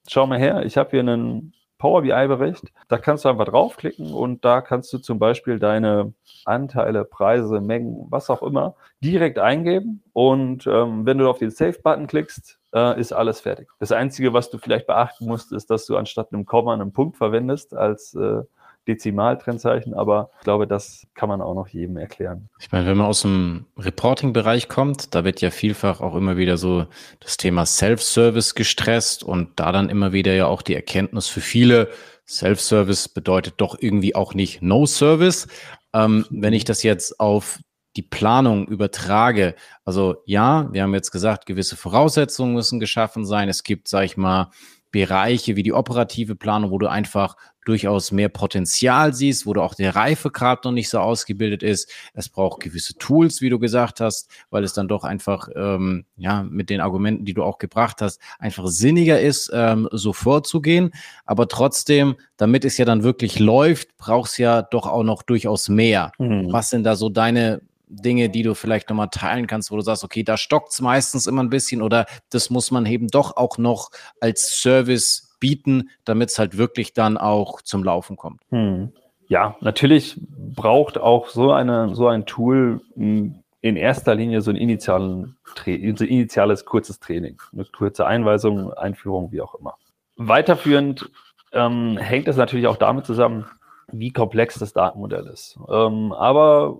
schau 0.08 0.26
mal 0.26 0.38
her, 0.38 0.64
ich 0.64 0.76
habe 0.76 0.90
hier 0.90 1.00
einen 1.00 1.52
Power 1.84 2.00
BI-Bericht. 2.00 2.72
Da 2.88 2.96
kannst 2.96 3.26
du 3.26 3.28
einfach 3.28 3.44
draufklicken 3.44 4.14
und 4.14 4.42
da 4.42 4.62
kannst 4.62 4.90
du 4.94 4.96
zum 4.96 5.18
Beispiel 5.18 5.58
deine 5.58 6.14
Anteile, 6.46 7.04
Preise, 7.04 7.60
Mengen, 7.60 8.06
was 8.08 8.30
auch 8.30 8.42
immer, 8.42 8.74
direkt 9.00 9.38
eingeben. 9.38 10.02
Und 10.14 10.66
ähm, 10.66 11.04
wenn 11.04 11.18
du 11.18 11.28
auf 11.28 11.40
den 11.40 11.50
Save-Button 11.50 12.06
klickst, 12.06 12.58
äh, 12.74 12.98
ist 12.98 13.12
alles 13.12 13.40
fertig. 13.40 13.68
Das 13.80 13.92
Einzige, 13.92 14.32
was 14.32 14.48
du 14.48 14.56
vielleicht 14.56 14.86
beachten 14.86 15.26
musst, 15.26 15.52
ist, 15.52 15.68
dass 15.68 15.84
du 15.84 15.98
anstatt 15.98 16.32
einem 16.32 16.46
Komma 16.46 16.72
einen 16.72 16.94
Punkt 16.94 17.18
verwendest 17.18 17.74
als 17.76 18.14
äh, 18.14 18.40
Dezimaltrennzeichen, 18.86 19.94
aber 19.94 20.30
ich 20.38 20.44
glaube, 20.44 20.66
das 20.66 21.06
kann 21.14 21.28
man 21.28 21.40
auch 21.40 21.54
noch 21.54 21.68
jedem 21.68 21.96
erklären. 21.96 22.48
Ich 22.60 22.70
meine, 22.70 22.86
wenn 22.86 22.96
man 22.96 23.06
aus 23.06 23.22
dem 23.22 23.66
Reporting-Bereich 23.78 24.68
kommt, 24.68 25.14
da 25.14 25.24
wird 25.24 25.40
ja 25.40 25.50
vielfach 25.50 26.00
auch 26.00 26.14
immer 26.14 26.36
wieder 26.36 26.56
so 26.56 26.86
das 27.20 27.36
Thema 27.36 27.66
Self-Service 27.66 28.54
gestresst 28.54 29.24
und 29.24 29.50
da 29.56 29.72
dann 29.72 29.88
immer 29.88 30.12
wieder 30.12 30.34
ja 30.34 30.46
auch 30.46 30.62
die 30.62 30.74
Erkenntnis 30.74 31.28
für 31.28 31.40
viele, 31.40 31.88
Self-Service 32.26 33.08
bedeutet 33.08 33.54
doch 33.58 33.76
irgendwie 33.78 34.14
auch 34.14 34.34
nicht 34.34 34.62
No-Service. 34.62 35.46
Ähm, 35.92 36.26
wenn 36.30 36.52
ich 36.52 36.64
das 36.64 36.82
jetzt 36.82 37.20
auf 37.20 37.60
die 37.96 38.02
Planung 38.02 38.66
übertrage, 38.66 39.54
also 39.84 40.16
ja, 40.24 40.68
wir 40.72 40.82
haben 40.82 40.94
jetzt 40.94 41.10
gesagt, 41.10 41.46
gewisse 41.46 41.76
Voraussetzungen 41.76 42.54
müssen 42.54 42.80
geschaffen 42.80 43.24
sein. 43.24 43.48
Es 43.48 43.62
gibt, 43.62 43.88
sag 43.88 44.04
ich 44.04 44.16
mal, 44.16 44.50
Bereiche 44.94 45.56
wie 45.56 45.64
die 45.64 45.72
operative 45.72 46.36
Planung, 46.36 46.70
wo 46.70 46.78
du 46.78 46.86
einfach 46.86 47.36
durchaus 47.64 48.12
mehr 48.12 48.28
Potenzial 48.28 49.12
siehst, 49.12 49.44
wo 49.44 49.52
du 49.52 49.60
auch 49.60 49.74
der 49.74 49.96
Reifegrad 49.96 50.64
noch 50.64 50.70
nicht 50.70 50.88
so 50.88 51.00
ausgebildet 51.00 51.64
ist. 51.64 51.90
Es 52.12 52.28
braucht 52.28 52.60
gewisse 52.62 52.94
Tools, 52.94 53.40
wie 53.40 53.50
du 53.50 53.58
gesagt 53.58 54.00
hast, 54.00 54.30
weil 54.50 54.62
es 54.62 54.72
dann 54.72 54.86
doch 54.86 55.02
einfach, 55.02 55.48
ähm, 55.56 56.04
ja, 56.16 56.44
mit 56.44 56.70
den 56.70 56.80
Argumenten, 56.80 57.24
die 57.24 57.34
du 57.34 57.42
auch 57.42 57.58
gebracht 57.58 58.02
hast, 58.02 58.20
einfach 58.38 58.68
sinniger 58.68 59.20
ist, 59.20 59.50
ähm, 59.52 59.88
so 59.90 60.12
vorzugehen. 60.12 60.92
Aber 61.24 61.48
trotzdem, 61.48 62.14
damit 62.36 62.64
es 62.64 62.78
ja 62.78 62.84
dann 62.84 63.02
wirklich 63.02 63.40
läuft, 63.40 63.96
brauchst 63.96 64.38
ja 64.38 64.62
doch 64.62 64.86
auch 64.86 65.02
noch 65.02 65.24
durchaus 65.24 65.68
mehr. 65.68 66.12
Mhm. 66.18 66.52
Was 66.52 66.70
sind 66.70 66.84
da 66.84 66.94
so 66.94 67.08
deine 67.08 67.62
Dinge, 67.86 68.28
die 68.30 68.42
du 68.42 68.54
vielleicht 68.54 68.88
nochmal 68.88 69.08
teilen 69.10 69.46
kannst, 69.46 69.70
wo 69.70 69.76
du 69.76 69.82
sagst, 69.82 70.04
okay, 70.04 70.22
da 70.22 70.36
stockt 70.36 70.72
es 70.72 70.80
meistens 70.80 71.26
immer 71.26 71.42
ein 71.42 71.50
bisschen 71.50 71.82
oder 71.82 72.06
das 72.30 72.50
muss 72.50 72.70
man 72.70 72.86
eben 72.86 73.08
doch 73.08 73.36
auch 73.36 73.58
noch 73.58 73.90
als 74.20 74.60
Service 74.60 75.34
bieten, 75.40 75.90
damit 76.04 76.30
es 76.30 76.38
halt 76.38 76.56
wirklich 76.56 76.94
dann 76.94 77.18
auch 77.18 77.60
zum 77.62 77.84
Laufen 77.84 78.16
kommt? 78.16 78.40
Hm. 78.50 78.92
Ja, 79.28 79.56
natürlich 79.60 80.20
braucht 80.54 80.98
auch 80.98 81.28
so, 81.28 81.52
eine, 81.52 81.94
so 81.94 82.08
ein 82.08 82.26
Tool 82.26 82.80
hm, 82.94 83.36
in 83.60 83.76
erster 83.76 84.14
Linie 84.14 84.42
so 84.42 84.50
ein, 84.50 84.56
initialen, 84.56 85.36
so 85.64 86.04
initiales 86.04 86.64
kurzes 86.66 87.00
Training, 87.00 87.38
eine 87.52 87.64
kurze 87.64 88.06
Einweisung, 88.06 88.72
Einführung, 88.74 89.32
wie 89.32 89.40
auch 89.40 89.54
immer. 89.54 89.76
Weiterführend 90.16 91.10
ähm, 91.52 91.96
hängt 91.96 92.28
es 92.28 92.36
natürlich 92.36 92.66
auch 92.66 92.76
damit 92.76 93.06
zusammen, 93.06 93.46
wie 93.90 94.12
komplex 94.12 94.58
das 94.58 94.72
Datenmodell 94.72 95.26
ist. 95.26 95.58
Ähm, 95.68 96.12
aber 96.12 96.76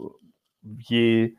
je 0.79 1.35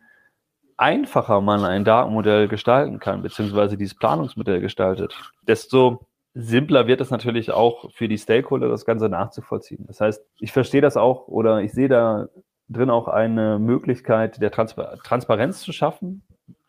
einfacher 0.78 1.42
man 1.42 1.64
ein 1.64 1.86
Datenmodell 1.86 2.48
gestalten 2.48 3.00
kann, 3.00 3.22
beziehungsweise 3.22 3.78
dieses 3.78 3.96
Planungsmodell 3.96 4.62
gestaltet, 4.62 5.16
desto 5.48 6.08
simpler 6.34 6.86
wird 6.88 7.00
es 7.00 7.12
natürlich 7.12 7.52
auch 7.52 7.92
für 7.94 8.10
die 8.10 8.18
Stakeholder, 8.18 8.68
das 8.68 8.86
Ganze 8.86 9.08
nachzuvollziehen. 9.08 9.86
Das 9.88 10.02
heißt, 10.02 10.24
ich 10.40 10.52
verstehe 10.52 10.82
das 10.82 10.98
auch 10.98 11.28
oder 11.28 11.62
ich 11.62 11.72
sehe 11.72 11.88
da 11.88 12.28
drin 12.68 12.90
auch 12.90 13.08
eine 13.08 13.58
Möglichkeit 13.58 14.42
der 14.42 14.52
Transpar 14.52 14.98
Transparenz 14.98 15.62
zu 15.62 15.72
schaffen 15.72 16.24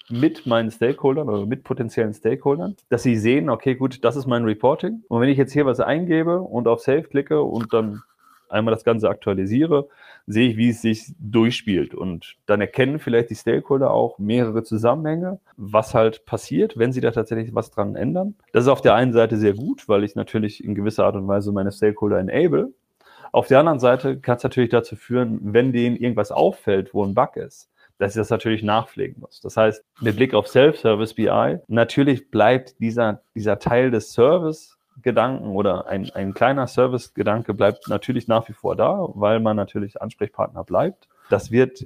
mit 0.09 0.47
meinen 0.47 0.71
Stakeholdern 0.71 1.29
oder 1.29 1.47
mit 1.47 1.65
potenziellen 1.65 2.15
Stakeholdern, 2.15 2.77
dass 2.91 3.03
sie 3.03 3.17
sehen, 3.17 3.51
okay, 3.51 3.75
gut, 3.75 4.05
das 4.05 4.15
ist 4.15 4.27
mein 4.27 4.45
Reporting. 4.45 5.03
Und 5.09 5.21
wenn 5.21 5.29
ich 5.29 5.39
jetzt 5.39 5.53
hier 5.53 5.67
was 5.67 5.81
eingebe 5.81 6.41
und 6.41 6.69
auf 6.69 6.81
Save 6.81 7.03
klicke 7.03 7.43
und 7.43 7.73
dann 7.73 8.03
einmal 8.49 8.73
das 8.73 8.85
Ganze 8.85 9.09
aktualisiere, 9.09 9.89
sehe 10.27 10.51
ich, 10.51 10.57
wie 10.57 10.71
es 10.71 10.83
sich 10.83 11.15
durchspielt. 11.19 11.95
Und 11.95 12.37
dann 12.47 12.61
erkennen 12.61 12.99
vielleicht 12.99 13.31
die 13.31 13.37
Stakeholder 13.37 13.93
auch 13.93 14.19
mehrere 14.19 14.65
Zusammenhänge, 14.65 15.41
was 15.57 15.95
halt 15.95 16.27
passiert, 16.27 16.77
wenn 16.77 16.93
sie 16.93 17.01
da 17.01 17.13
tatsächlich 17.13 17.55
was 17.55 17.71
dran 17.71 17.95
ändern. 17.95 18.35
Das 18.53 18.65
ist 18.65 18.69
auf 18.69 18.83
der 18.83 18.95
einen 18.95 19.13
Seite 19.13 19.37
sehr 19.37 19.55
gut, 19.55 19.89
weil 19.89 20.05
ich 20.05 20.17
natürlich 20.17 20.65
in 20.65 20.75
gewisser 20.75 21.05
Art 21.05 21.17
und 21.17 21.29
Weise 21.29 21.53
meine 21.53 21.73
Stakeholder 21.73 22.19
enable. 22.19 22.73
Auf 23.33 23.49
der 23.49 23.61
anderen 23.61 23.81
Seite 23.81 24.19
kann 24.19 24.37
es 24.37 24.43
natürlich 24.43 24.71
dazu 24.71 24.97
führen, 24.97 25.39
wenn 25.43 25.73
denen 25.73 25.97
irgendwas 25.97 26.33
auffällt, 26.33 26.95
wo 26.95 27.05
ein 27.05 27.15
Bug 27.15 27.37
ist, 27.37 27.71
dass 27.99 28.15
ich 28.15 28.21
das 28.21 28.31
natürlich 28.31 28.63
nachpflegen 28.63 29.21
muss. 29.21 29.41
Das 29.41 29.57
heißt, 29.57 29.85
mit 30.01 30.17
Blick 30.17 30.35
auf 30.35 30.49
Self-Service 30.49 31.15
BI, 31.15 31.59
natürlich 31.69 32.31
bleibt 32.31 32.81
dieser, 32.81 33.23
dieser 33.35 33.59
Teil 33.59 33.91
des 33.91 34.13
Service 34.13 34.76
Gedanken 35.03 35.51
oder 35.51 35.87
ein, 35.87 36.11
ein 36.15 36.35
kleiner 36.35 36.67
Service-Gedanke 36.67 37.55
bleibt 37.55 37.89
natürlich 37.89 38.29
nach 38.29 38.49
wie 38.49 38.53
vor 38.53 38.77
da, 38.77 39.09
weil 39.15 39.41
man 39.41 39.57
natürlich 39.57 40.01
Ansprechpartner 40.01 40.65
bleibt. 40.65 41.09
Das 41.29 41.51
wird 41.51 41.85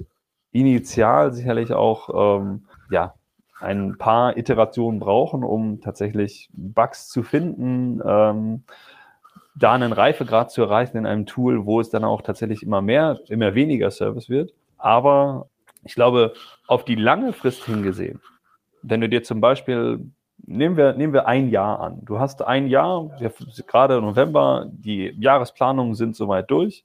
initial 0.51 1.33
sicherlich 1.33 1.73
auch 1.73 2.39
ähm, 2.39 2.65
ja, 2.89 3.15
ein 3.59 3.97
paar 3.97 4.37
Iterationen 4.37 4.99
brauchen, 4.99 5.43
um 5.43 5.81
tatsächlich 5.81 6.49
Bugs 6.53 7.09
zu 7.09 7.23
finden, 7.23 8.01
ähm, 8.05 8.63
da 9.55 9.73
einen 9.73 9.93
Reifegrad 9.93 10.51
zu 10.51 10.61
erreichen 10.63 10.97
in 10.97 11.05
einem 11.05 11.25
Tool, 11.25 11.65
wo 11.65 11.79
es 11.79 11.89
dann 11.89 12.03
auch 12.03 12.21
tatsächlich 12.21 12.63
immer 12.63 12.81
mehr, 12.81 13.19
immer 13.27 13.53
weniger 13.53 13.91
Service 13.91 14.29
wird. 14.29 14.53
Aber 14.77 15.49
ich 15.83 15.93
glaube, 15.93 16.33
auf 16.67 16.85
die 16.85 16.95
lange 16.95 17.33
Frist 17.33 17.65
hingesehen, 17.65 18.21
wenn 18.81 19.01
du 19.01 19.09
dir 19.09 19.23
zum 19.23 19.41
Beispiel 19.41 20.11
nehmen 20.45 20.77
wir, 20.77 20.93
nehmen 20.93 21.13
wir 21.13 21.27
ein 21.27 21.49
Jahr 21.49 21.79
an. 21.79 21.99
Du 22.03 22.19
hast 22.19 22.41
ein 22.41 22.67
Jahr, 22.67 23.09
gerade 23.67 24.01
November, 24.01 24.67
die 24.71 25.15
Jahresplanungen 25.19 25.95
sind 25.95 26.15
soweit 26.15 26.49
durch. 26.51 26.83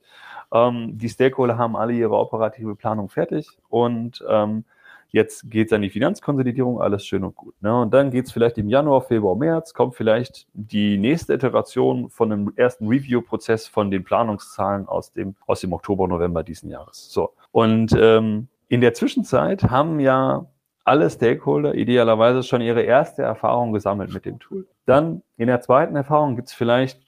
Ähm, 0.52 0.96
die 0.98 1.08
Stakeholder 1.08 1.58
haben 1.58 1.76
alle 1.76 1.92
ihre 1.92 2.16
operative 2.16 2.76
Planung 2.76 3.08
fertig 3.08 3.48
und 3.68 4.24
ähm, 4.28 4.64
jetzt 5.10 5.50
geht 5.50 5.68
es 5.68 5.72
an 5.72 5.82
die 5.82 5.90
Finanzkonsolidierung, 5.90 6.80
alles 6.80 7.04
schön 7.06 7.24
und 7.24 7.34
gut. 7.34 7.54
Ne? 7.62 7.80
Und 7.80 7.92
dann 7.92 8.10
geht 8.10 8.26
es 8.26 8.32
vielleicht 8.32 8.58
im 8.58 8.68
Januar, 8.68 9.02
Februar, 9.02 9.36
März, 9.36 9.74
kommt 9.74 9.94
vielleicht 9.94 10.46
die 10.52 10.98
nächste 10.98 11.34
Iteration 11.34 12.10
von 12.10 12.32
einem 12.32 12.52
ersten 12.56 12.86
Review-Prozess 12.86 13.66
von 13.66 13.90
den 13.90 14.04
Planungszahlen 14.04 14.86
aus 14.86 15.12
dem, 15.12 15.34
aus 15.46 15.60
dem 15.60 15.72
Oktober, 15.72 16.06
November 16.06 16.42
diesen 16.42 16.70
Jahres. 16.70 17.10
So. 17.10 17.32
Und 17.50 17.96
ähm, 17.98 18.48
in 18.68 18.80
der 18.80 18.94
Zwischenzeit 18.94 19.64
haben 19.64 20.00
ja 20.00 20.46
alle 20.86 21.10
Stakeholder 21.10 21.74
idealerweise 21.74 22.44
schon 22.44 22.60
ihre 22.60 22.82
erste 22.82 23.22
Erfahrung 23.22 23.72
gesammelt 23.72 24.14
mit 24.14 24.24
dem 24.24 24.38
Tool. 24.38 24.66
Dann 24.86 25.22
in 25.36 25.48
der 25.48 25.60
zweiten 25.60 25.96
Erfahrung 25.96 26.36
gibt 26.36 26.48
es 26.48 26.54
vielleicht 26.54 27.00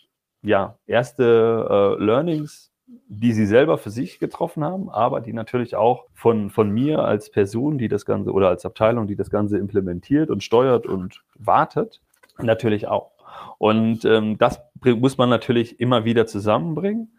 ja 0.42 0.76
erste 0.86 1.96
äh, 2.00 2.02
Learnings, 2.02 2.72
die 3.06 3.32
sie 3.32 3.46
selber 3.46 3.78
für 3.78 3.90
sich 3.90 4.18
getroffen 4.18 4.64
haben, 4.64 4.90
aber 4.90 5.20
die 5.20 5.32
natürlich 5.32 5.76
auch 5.76 6.06
von, 6.12 6.50
von 6.50 6.70
mir 6.70 7.04
als 7.04 7.30
Person, 7.30 7.78
die 7.78 7.88
das 7.88 8.04
Ganze 8.04 8.32
oder 8.32 8.48
als 8.48 8.64
Abteilung, 8.64 9.06
die 9.06 9.16
das 9.16 9.30
Ganze 9.30 9.58
implementiert 9.58 10.30
und 10.30 10.42
steuert 10.42 10.86
und 10.86 11.22
wartet, 11.36 12.00
natürlich 12.38 12.88
auch. 12.88 13.12
Und 13.58 14.04
ähm, 14.04 14.38
das 14.38 14.60
muss 14.82 15.18
man 15.18 15.28
natürlich 15.28 15.78
immer 15.78 16.04
wieder 16.04 16.26
zusammenbringen. 16.26 17.12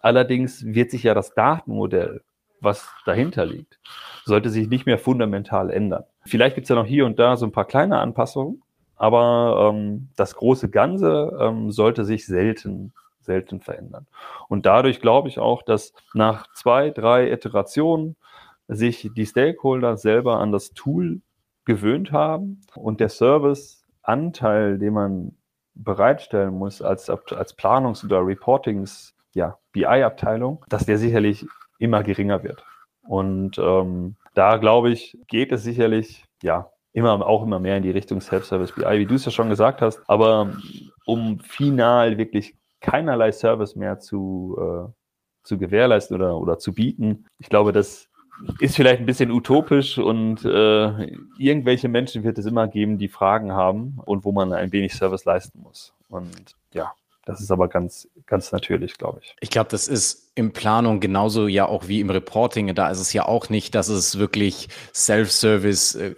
Allerdings 0.00 0.64
wird 0.64 0.90
sich 0.90 1.02
ja 1.02 1.12
das 1.12 1.34
Datenmodell 1.34 2.22
was 2.66 2.92
dahinter 3.06 3.46
liegt, 3.46 3.78
sollte 4.26 4.50
sich 4.50 4.68
nicht 4.68 4.84
mehr 4.84 4.98
fundamental 4.98 5.70
ändern. 5.70 6.04
Vielleicht 6.26 6.56
gibt 6.56 6.66
es 6.66 6.68
ja 6.68 6.76
noch 6.76 6.84
hier 6.84 7.06
und 7.06 7.18
da 7.18 7.38
so 7.38 7.46
ein 7.46 7.52
paar 7.52 7.64
kleine 7.64 7.98
Anpassungen, 7.98 8.62
aber 8.96 9.72
ähm, 9.72 10.08
das 10.16 10.34
große 10.34 10.68
Ganze 10.68 11.34
ähm, 11.40 11.70
sollte 11.70 12.04
sich 12.04 12.26
selten, 12.26 12.92
selten 13.20 13.60
verändern. 13.60 14.06
Und 14.48 14.66
dadurch 14.66 15.00
glaube 15.00 15.28
ich 15.28 15.38
auch, 15.38 15.62
dass 15.62 15.94
nach 16.12 16.52
zwei, 16.52 16.90
drei 16.90 17.30
Iterationen 17.30 18.16
sich 18.68 19.10
die 19.16 19.26
Stakeholder 19.26 19.96
selber 19.96 20.40
an 20.40 20.52
das 20.52 20.72
Tool 20.74 21.20
gewöhnt 21.64 22.12
haben 22.12 22.62
und 22.74 23.00
der 23.00 23.08
Serviceanteil, 23.08 24.78
den 24.78 24.92
man 24.92 25.36
bereitstellen 25.74 26.54
muss 26.54 26.82
als, 26.82 27.10
als 27.10 27.56
Planungs- 27.56 28.04
oder 28.04 28.26
Reportings, 28.26 29.14
ja, 29.34 29.58
BI-Abteilung, 29.72 30.64
dass 30.68 30.86
der 30.86 30.98
sicherlich 30.98 31.46
immer 31.78 32.02
geringer 32.02 32.42
wird. 32.42 32.64
Und 33.02 33.58
ähm, 33.58 34.16
da 34.34 34.56
glaube 34.56 34.90
ich, 34.90 35.18
geht 35.28 35.52
es 35.52 35.62
sicherlich, 35.62 36.24
ja, 36.42 36.70
immer 36.92 37.26
auch 37.26 37.42
immer 37.42 37.60
mehr 37.60 37.76
in 37.76 37.82
die 37.82 37.90
Richtung 37.90 38.20
Self-Service 38.20 38.72
BI, 38.72 38.98
wie 38.98 39.06
du 39.06 39.14
es 39.14 39.24
ja 39.26 39.30
schon 39.30 39.50
gesagt 39.50 39.82
hast. 39.82 40.00
Aber 40.08 40.56
um 41.04 41.40
final 41.40 42.16
wirklich 42.16 42.54
keinerlei 42.80 43.32
Service 43.32 43.76
mehr 43.76 43.98
zu, 43.98 44.56
äh, 44.58 44.92
zu 45.42 45.58
gewährleisten 45.58 46.16
oder, 46.16 46.38
oder 46.38 46.58
zu 46.58 46.72
bieten, 46.72 47.26
ich 47.38 47.48
glaube, 47.48 47.72
das 47.72 48.08
ist 48.60 48.76
vielleicht 48.76 49.00
ein 49.00 49.06
bisschen 49.06 49.30
utopisch 49.30 49.98
und 49.98 50.44
äh, 50.44 51.06
irgendwelche 51.38 51.88
Menschen 51.88 52.24
wird 52.24 52.38
es 52.38 52.46
immer 52.46 52.68
geben, 52.68 52.98
die 52.98 53.08
Fragen 53.08 53.52
haben 53.52 53.98
und 54.04 54.24
wo 54.24 54.32
man 54.32 54.52
ein 54.52 54.72
wenig 54.72 54.94
Service 54.94 55.24
leisten 55.24 55.60
muss. 55.62 55.94
Und 56.08 56.54
ja, 56.72 56.92
das 57.26 57.40
ist 57.40 57.50
aber 57.50 57.68
ganz, 57.68 58.08
ganz 58.26 58.52
natürlich, 58.52 58.98
glaube 58.98 59.20
ich. 59.22 59.34
Ich 59.40 59.50
glaube, 59.50 59.68
das 59.68 59.88
ist 59.88 60.30
in 60.36 60.52
Planung 60.52 61.00
genauso 61.00 61.48
ja 61.48 61.66
auch 61.66 61.88
wie 61.88 62.00
im 62.00 62.08
Reporting. 62.08 62.72
Da 62.74 62.88
ist 62.88 63.00
es 63.00 63.12
ja 63.12 63.26
auch 63.26 63.50
nicht, 63.50 63.74
dass 63.74 63.88
es 63.88 64.16
wirklich 64.18 64.68
Self-Service 64.94 65.96
äh, 65.96 66.14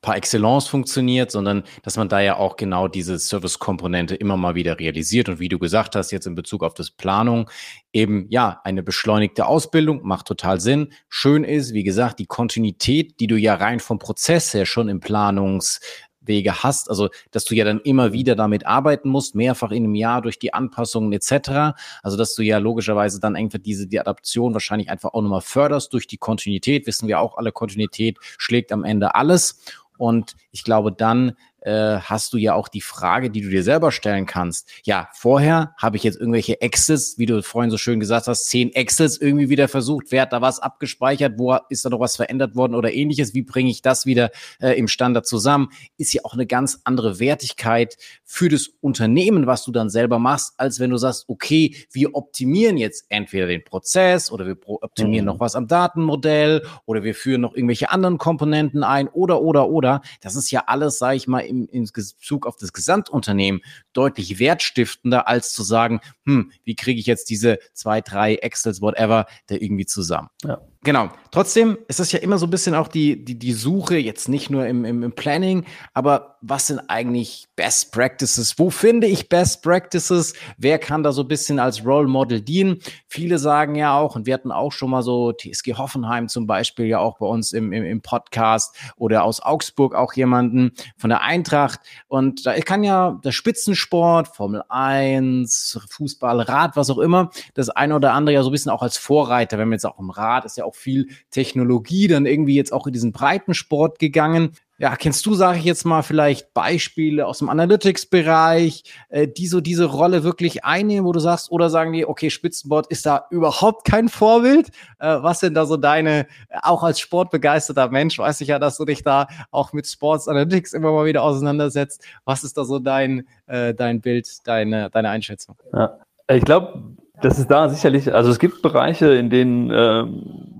par 0.00 0.16
excellence 0.16 0.68
funktioniert, 0.68 1.32
sondern 1.32 1.64
dass 1.82 1.96
man 1.96 2.08
da 2.08 2.20
ja 2.20 2.36
auch 2.36 2.56
genau 2.56 2.86
diese 2.86 3.18
Service-Komponente 3.18 4.14
immer 4.14 4.36
mal 4.36 4.54
wieder 4.54 4.78
realisiert. 4.78 5.28
Und 5.28 5.40
wie 5.40 5.48
du 5.48 5.58
gesagt 5.58 5.96
hast, 5.96 6.12
jetzt 6.12 6.26
in 6.26 6.36
Bezug 6.36 6.62
auf 6.62 6.74
das 6.74 6.90
Planung, 6.90 7.50
eben 7.92 8.26
ja, 8.28 8.60
eine 8.64 8.82
beschleunigte 8.82 9.46
Ausbildung 9.46 10.02
macht 10.04 10.26
total 10.26 10.60
Sinn. 10.60 10.92
Schön 11.08 11.42
ist, 11.42 11.72
wie 11.72 11.84
gesagt, 11.84 12.20
die 12.20 12.26
Kontinuität, 12.26 13.18
die 13.18 13.26
du 13.26 13.36
ja 13.36 13.54
rein 13.54 13.80
vom 13.80 13.98
Prozess 13.98 14.54
her 14.54 14.66
schon 14.66 14.88
im 14.88 15.00
Planungs- 15.00 15.80
Wege 16.26 16.62
hast, 16.62 16.90
also 16.90 17.08
dass 17.30 17.44
du 17.44 17.54
ja 17.54 17.64
dann 17.64 17.80
immer 17.80 18.12
wieder 18.12 18.34
damit 18.34 18.66
arbeiten 18.66 19.08
musst, 19.08 19.34
mehrfach 19.34 19.70
in 19.70 19.84
einem 19.84 19.94
Jahr 19.94 20.22
durch 20.22 20.38
die 20.38 20.54
Anpassungen 20.54 21.12
etc. 21.12 21.76
Also 22.02 22.16
dass 22.16 22.34
du 22.34 22.42
ja 22.42 22.58
logischerweise 22.58 23.20
dann 23.20 23.36
einfach 23.36 23.58
diese 23.58 23.86
die 23.86 24.00
Adaption 24.00 24.54
wahrscheinlich 24.54 24.90
einfach 24.90 25.14
auch 25.14 25.22
nochmal 25.22 25.40
förderst 25.40 25.92
durch 25.92 26.06
die 26.06 26.18
Kontinuität. 26.18 26.86
Wissen 26.86 27.08
wir 27.08 27.20
auch 27.20 27.36
alle, 27.36 27.52
Kontinuität 27.52 28.18
schlägt 28.38 28.72
am 28.72 28.84
Ende 28.84 29.14
alles. 29.14 29.60
Und 29.96 30.34
ich 30.50 30.64
glaube, 30.64 30.92
dann 30.92 31.36
äh, 31.64 31.98
hast 31.98 32.32
du 32.32 32.36
ja 32.36 32.54
auch 32.54 32.68
die 32.68 32.80
Frage, 32.80 33.30
die 33.30 33.40
du 33.40 33.48
dir 33.48 33.62
selber 33.62 33.90
stellen 33.90 34.26
kannst. 34.26 34.68
Ja, 34.84 35.08
vorher 35.14 35.74
habe 35.78 35.96
ich 35.96 36.02
jetzt 36.02 36.20
irgendwelche 36.20 36.60
Exits, 36.60 37.18
wie 37.18 37.26
du 37.26 37.42
vorhin 37.42 37.70
so 37.70 37.78
schön 37.78 38.00
gesagt 38.00 38.26
hast, 38.26 38.44
zehn 38.46 38.72
Exits 38.74 39.16
irgendwie 39.16 39.48
wieder 39.48 39.66
versucht. 39.68 40.06
Wer 40.10 40.22
hat 40.22 40.32
da 40.32 40.40
was 40.40 40.60
abgespeichert? 40.60 41.38
Wo 41.38 41.56
ist 41.70 41.84
da 41.84 41.90
noch 41.90 42.00
was 42.00 42.16
verändert 42.16 42.54
worden 42.54 42.74
oder 42.74 42.92
ähnliches? 42.92 43.34
Wie 43.34 43.42
bringe 43.42 43.70
ich 43.70 43.82
das 43.82 44.06
wieder 44.06 44.30
äh, 44.60 44.78
im 44.78 44.88
Standard 44.88 45.26
zusammen? 45.26 45.70
Ist 45.96 46.12
ja 46.12 46.20
auch 46.24 46.34
eine 46.34 46.46
ganz 46.46 46.80
andere 46.84 47.18
Wertigkeit 47.18 47.96
für 48.24 48.48
das 48.48 48.68
Unternehmen, 48.80 49.46
was 49.46 49.64
du 49.64 49.72
dann 49.72 49.88
selber 49.88 50.18
machst, 50.18 50.54
als 50.58 50.80
wenn 50.80 50.90
du 50.90 50.98
sagst, 50.98 51.24
okay, 51.28 51.74
wir 51.90 52.14
optimieren 52.14 52.76
jetzt 52.76 53.06
entweder 53.08 53.46
den 53.46 53.64
Prozess 53.64 54.30
oder 54.30 54.46
wir 54.46 54.56
optimieren 54.66 55.24
mhm. 55.24 55.32
noch 55.32 55.40
was 55.40 55.54
am 55.54 55.66
Datenmodell 55.66 56.66
oder 56.84 57.02
wir 57.02 57.14
führen 57.14 57.40
noch 57.40 57.54
irgendwelche 57.54 57.90
anderen 57.90 58.18
Komponenten 58.18 58.84
ein 58.84 59.08
oder, 59.08 59.40
oder, 59.40 59.68
oder. 59.68 60.02
Das 60.20 60.36
ist 60.36 60.50
ja 60.50 60.64
alles, 60.66 60.98
sage 60.98 61.16
ich 61.16 61.26
mal, 61.26 61.40
im, 61.54 61.68
in 61.68 61.88
Bezug 61.92 62.46
auf 62.46 62.56
das 62.56 62.72
Gesamtunternehmen 62.72 63.62
deutlich 63.92 64.38
wertstiftender, 64.38 65.28
als 65.28 65.52
zu 65.52 65.62
sagen, 65.62 66.00
hm, 66.24 66.52
wie 66.64 66.74
kriege 66.74 67.00
ich 67.00 67.06
jetzt 67.06 67.30
diese 67.30 67.58
zwei, 67.72 68.00
drei 68.00 68.36
Excels, 68.36 68.80
whatever, 68.80 69.26
da 69.46 69.54
irgendwie 69.54 69.86
zusammen. 69.86 70.28
Ja. 70.42 70.60
Genau. 70.84 71.08
Trotzdem 71.30 71.78
ist 71.88 71.98
es 71.98 72.12
ja 72.12 72.20
immer 72.20 72.38
so 72.38 72.46
ein 72.46 72.50
bisschen 72.50 72.76
auch 72.76 72.86
die, 72.86 73.24
die, 73.24 73.36
die 73.36 73.54
Suche, 73.54 73.96
jetzt 73.96 74.28
nicht 74.28 74.50
nur 74.50 74.66
im, 74.66 74.84
im, 74.84 75.02
im 75.02 75.12
Planning, 75.12 75.64
aber 75.92 76.36
was 76.42 76.66
sind 76.66 76.78
eigentlich 76.88 77.46
Best 77.56 77.90
Practices? 77.90 78.58
Wo 78.58 78.70
finde 78.70 79.06
ich 79.06 79.28
Best 79.28 79.62
Practices? 79.62 80.34
Wer 80.58 80.78
kann 80.78 81.02
da 81.02 81.10
so 81.10 81.22
ein 81.22 81.28
bisschen 81.28 81.58
als 81.58 81.84
Role 81.84 82.06
Model 82.06 82.42
dienen? 82.42 82.80
Viele 83.08 83.38
sagen 83.38 83.74
ja 83.74 83.98
auch, 83.98 84.14
und 84.14 84.26
wir 84.26 84.34
hatten 84.34 84.52
auch 84.52 84.72
schon 84.72 84.90
mal 84.90 85.02
so 85.02 85.32
TSG 85.32 85.74
Hoffenheim 85.74 86.28
zum 86.28 86.46
Beispiel 86.46 86.86
ja 86.86 86.98
auch 86.98 87.18
bei 87.18 87.26
uns 87.26 87.52
im, 87.52 87.72
im, 87.72 87.82
im 87.82 88.02
Podcast 88.02 88.76
oder 88.96 89.24
aus 89.24 89.40
Augsburg 89.40 89.94
auch 89.94 90.12
jemanden 90.12 90.72
von 90.98 91.08
der 91.10 91.22
Eintracht. 91.22 91.80
Und 92.08 92.46
da 92.46 92.54
kann 92.60 92.84
ja 92.84 93.18
der 93.24 93.32
Spitzensport, 93.32 94.28
Formel 94.28 94.62
1, 94.68 95.80
Fußball, 95.90 96.42
Rad, 96.42 96.76
was 96.76 96.90
auch 96.90 96.98
immer, 96.98 97.30
das 97.54 97.70
eine 97.70 97.96
oder 97.96 98.12
andere 98.12 98.34
ja 98.34 98.42
so 98.42 98.50
ein 98.50 98.52
bisschen 98.52 98.70
auch 98.70 98.82
als 98.82 98.98
Vorreiter, 98.98 99.56
wenn 99.58 99.68
man 99.68 99.76
jetzt 99.76 99.86
auch 99.86 99.98
im 99.98 100.10
Rad 100.10 100.44
ist 100.44 100.58
ja 100.58 100.64
auch 100.64 100.73
viel 100.74 101.08
Technologie 101.30 102.08
dann 102.08 102.26
irgendwie 102.26 102.56
jetzt 102.56 102.72
auch 102.72 102.86
in 102.86 102.92
diesen 102.92 103.12
Breitensport 103.12 103.98
gegangen. 103.98 104.52
Ja, 104.76 104.96
kennst 104.96 105.24
du, 105.24 105.34
sage 105.34 105.58
ich 105.58 105.64
jetzt 105.64 105.84
mal, 105.84 106.02
vielleicht 106.02 106.52
Beispiele 106.52 107.28
aus 107.28 107.38
dem 107.38 107.48
Analytics-Bereich, 107.48 108.82
äh, 109.08 109.28
die 109.28 109.46
so 109.46 109.60
diese 109.60 109.84
Rolle 109.84 110.24
wirklich 110.24 110.64
einnehmen, 110.64 111.06
wo 111.06 111.12
du 111.12 111.20
sagst, 111.20 111.52
oder 111.52 111.70
sagen 111.70 111.92
die, 111.92 112.04
okay, 112.04 112.28
Spitzensport 112.28 112.88
ist 112.88 113.06
da 113.06 113.26
überhaupt 113.30 113.86
kein 113.86 114.08
Vorbild? 114.08 114.70
Äh, 114.98 115.22
was 115.22 115.40
sind 115.40 115.54
da 115.54 115.64
so 115.66 115.76
deine, 115.76 116.26
auch 116.62 116.82
als 116.82 116.98
sportbegeisterter 116.98 117.88
Mensch, 117.88 118.18
weiß 118.18 118.40
ich 118.40 118.48
ja, 118.48 118.58
dass 118.58 118.76
du 118.76 118.84
dich 118.84 119.04
da 119.04 119.28
auch 119.52 119.72
mit 119.72 119.86
Sports 119.86 120.26
Analytics 120.26 120.72
immer 120.72 120.90
mal 120.90 121.06
wieder 121.06 121.22
auseinandersetzt. 121.22 122.02
Was 122.24 122.42
ist 122.42 122.56
da 122.56 122.64
so 122.64 122.80
dein, 122.80 123.28
äh, 123.46 123.74
dein 123.74 124.00
Bild, 124.00 124.28
deine, 124.44 124.90
deine 124.90 125.08
Einschätzung? 125.08 125.54
Ja, 125.72 125.98
ich 126.28 126.44
glaube, 126.44 126.96
das 127.24 127.38
ist 127.38 127.50
da 127.50 127.68
sicherlich, 127.70 128.12
also 128.12 128.30
es 128.30 128.38
gibt 128.38 128.60
Bereiche, 128.60 129.14
in 129.14 129.30
denen 129.30 129.70
äh, 129.70 130.04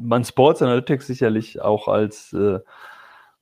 man 0.00 0.24
Sports 0.24 0.62
Analytics 0.62 1.06
sicherlich 1.06 1.60
auch 1.60 1.88
als, 1.88 2.32
äh, 2.32 2.58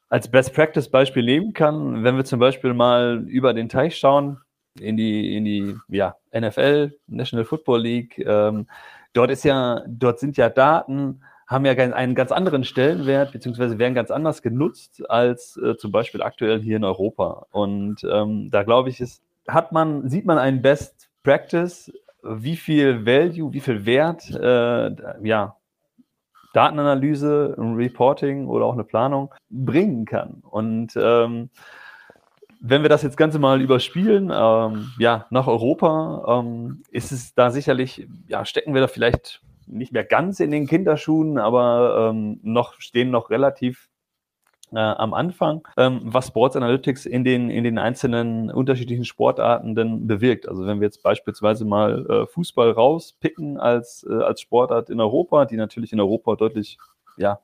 als 0.09 0.29
Best 0.29 0.53
Practice 0.55 0.91
Beispiel 0.91 1.23
nehmen 1.23 1.53
kann. 1.53 2.03
Wenn 2.03 2.17
wir 2.17 2.25
zum 2.25 2.41
Beispiel 2.41 2.75
mal 2.75 3.25
über 3.29 3.55
den 3.55 3.69
Teich 3.69 3.97
schauen, 3.97 4.41
in 4.81 4.97
die, 4.97 5.37
in 5.37 5.45
die 5.45 5.77
ja, 5.89 6.17
NFL, 6.35 6.99
National 7.07 7.45
Football 7.45 7.83
League, 7.83 8.19
ähm, 8.19 8.67
dort 9.13 9.31
ist 9.31 9.45
ja, 9.45 9.83
dort 9.87 10.19
sind 10.19 10.37
ja 10.37 10.49
Daten, 10.49 11.23
haben 11.47 11.65
ja 11.65 11.73
einen 11.73 12.17
ganz 12.17 12.33
anderen 12.33 12.65
Stellenwert, 12.65 13.31
beziehungsweise 13.31 13.79
werden 13.79 13.95
ganz 13.95 14.11
anders 14.11 14.43
genutzt 14.43 15.09
als 15.09 15.57
äh, 15.59 15.77
zum 15.77 15.93
Beispiel 15.93 16.23
aktuell 16.23 16.61
hier 16.61 16.77
in 16.77 16.85
Europa. 16.85 17.47
Und 17.53 18.03
ähm, 18.11 18.51
da 18.51 18.65
glaube 18.65 18.89
ich, 18.89 19.01
ist, 19.01 19.23
hat 19.47 19.71
man, 19.71 20.09
sieht 20.09 20.25
man 20.25 20.39
einen 20.39 20.61
Best 20.61 21.09
Practice 21.23 21.93
wie 22.23 22.57
viel 22.57 23.05
Value, 23.05 23.53
wie 23.53 23.61
viel 23.61 23.85
Wert, 23.85 24.31
äh, 24.31 24.91
ja, 25.27 25.57
Datenanalyse, 26.53 27.57
Reporting 27.59 28.47
oder 28.47 28.67
auch 28.67 28.75
eine 28.75 28.85
Planung 28.85 29.35
bringen 29.49 30.05
kann. 30.05 30.43
Und 30.43 30.93
ähm, 30.97 31.51
wenn 32.61 32.83
wir 32.83 32.89
das 32.89 33.03
jetzt 33.03 33.17
Ganze 33.17 33.39
mal 33.39 33.61
überspielen, 33.61 34.31
ähm, 34.33 34.93
ja, 34.99 35.27
nach 35.31 35.47
Europa, 35.47 36.41
ähm, 36.41 36.83
ist 36.91 37.11
es 37.11 37.35
da 37.35 37.51
sicherlich, 37.51 38.07
ja, 38.29 38.45
stecken 38.45 38.75
wir 38.75 38.83
da 38.83 38.87
vielleicht 38.87 39.43
nicht 39.67 39.93
mehr 39.93 40.05
ganz 40.05 40.41
in 40.41 40.51
den 40.51 40.67
Kinderschuhen, 40.67 41.39
aber 41.39 42.11
ähm, 42.11 42.39
noch 42.43 42.75
stehen 42.81 43.11
noch 43.11 43.31
relativ 43.31 43.89
äh, 44.75 44.79
am 44.79 45.15
Anfang, 45.15 45.67
ähm, 45.77 46.01
was 46.05 46.29
Sports 46.29 46.57
Analytics 46.57 47.07
in 47.07 47.25
den, 47.25 47.51
in 47.51 47.65
den 47.65 47.79
einzelnen 47.79 48.51
unterschiedlichen 48.51 49.05
Sportarten 49.05 49.75
denn 49.75 50.07
bewirkt. 50.07 50.49
Also 50.49 50.67
wenn 50.67 50.81
wir 50.81 50.87
jetzt 50.87 51.03
beispielsweise 51.03 51.65
mal 51.65 52.07
äh, 52.09 52.27
Fußball 52.27 52.71
rauspicken 52.71 53.59
als, 53.59 54.07
äh, 54.09 54.15
als 54.15 54.41
Sportart 54.41 54.91
in 54.91 55.01
Europa, 55.01 55.45
die 55.45 55.57
natürlich 55.57 55.93
in 55.93 56.01
Europa 56.01 56.37
deutlich 56.37 56.79
ja, 57.17 57.41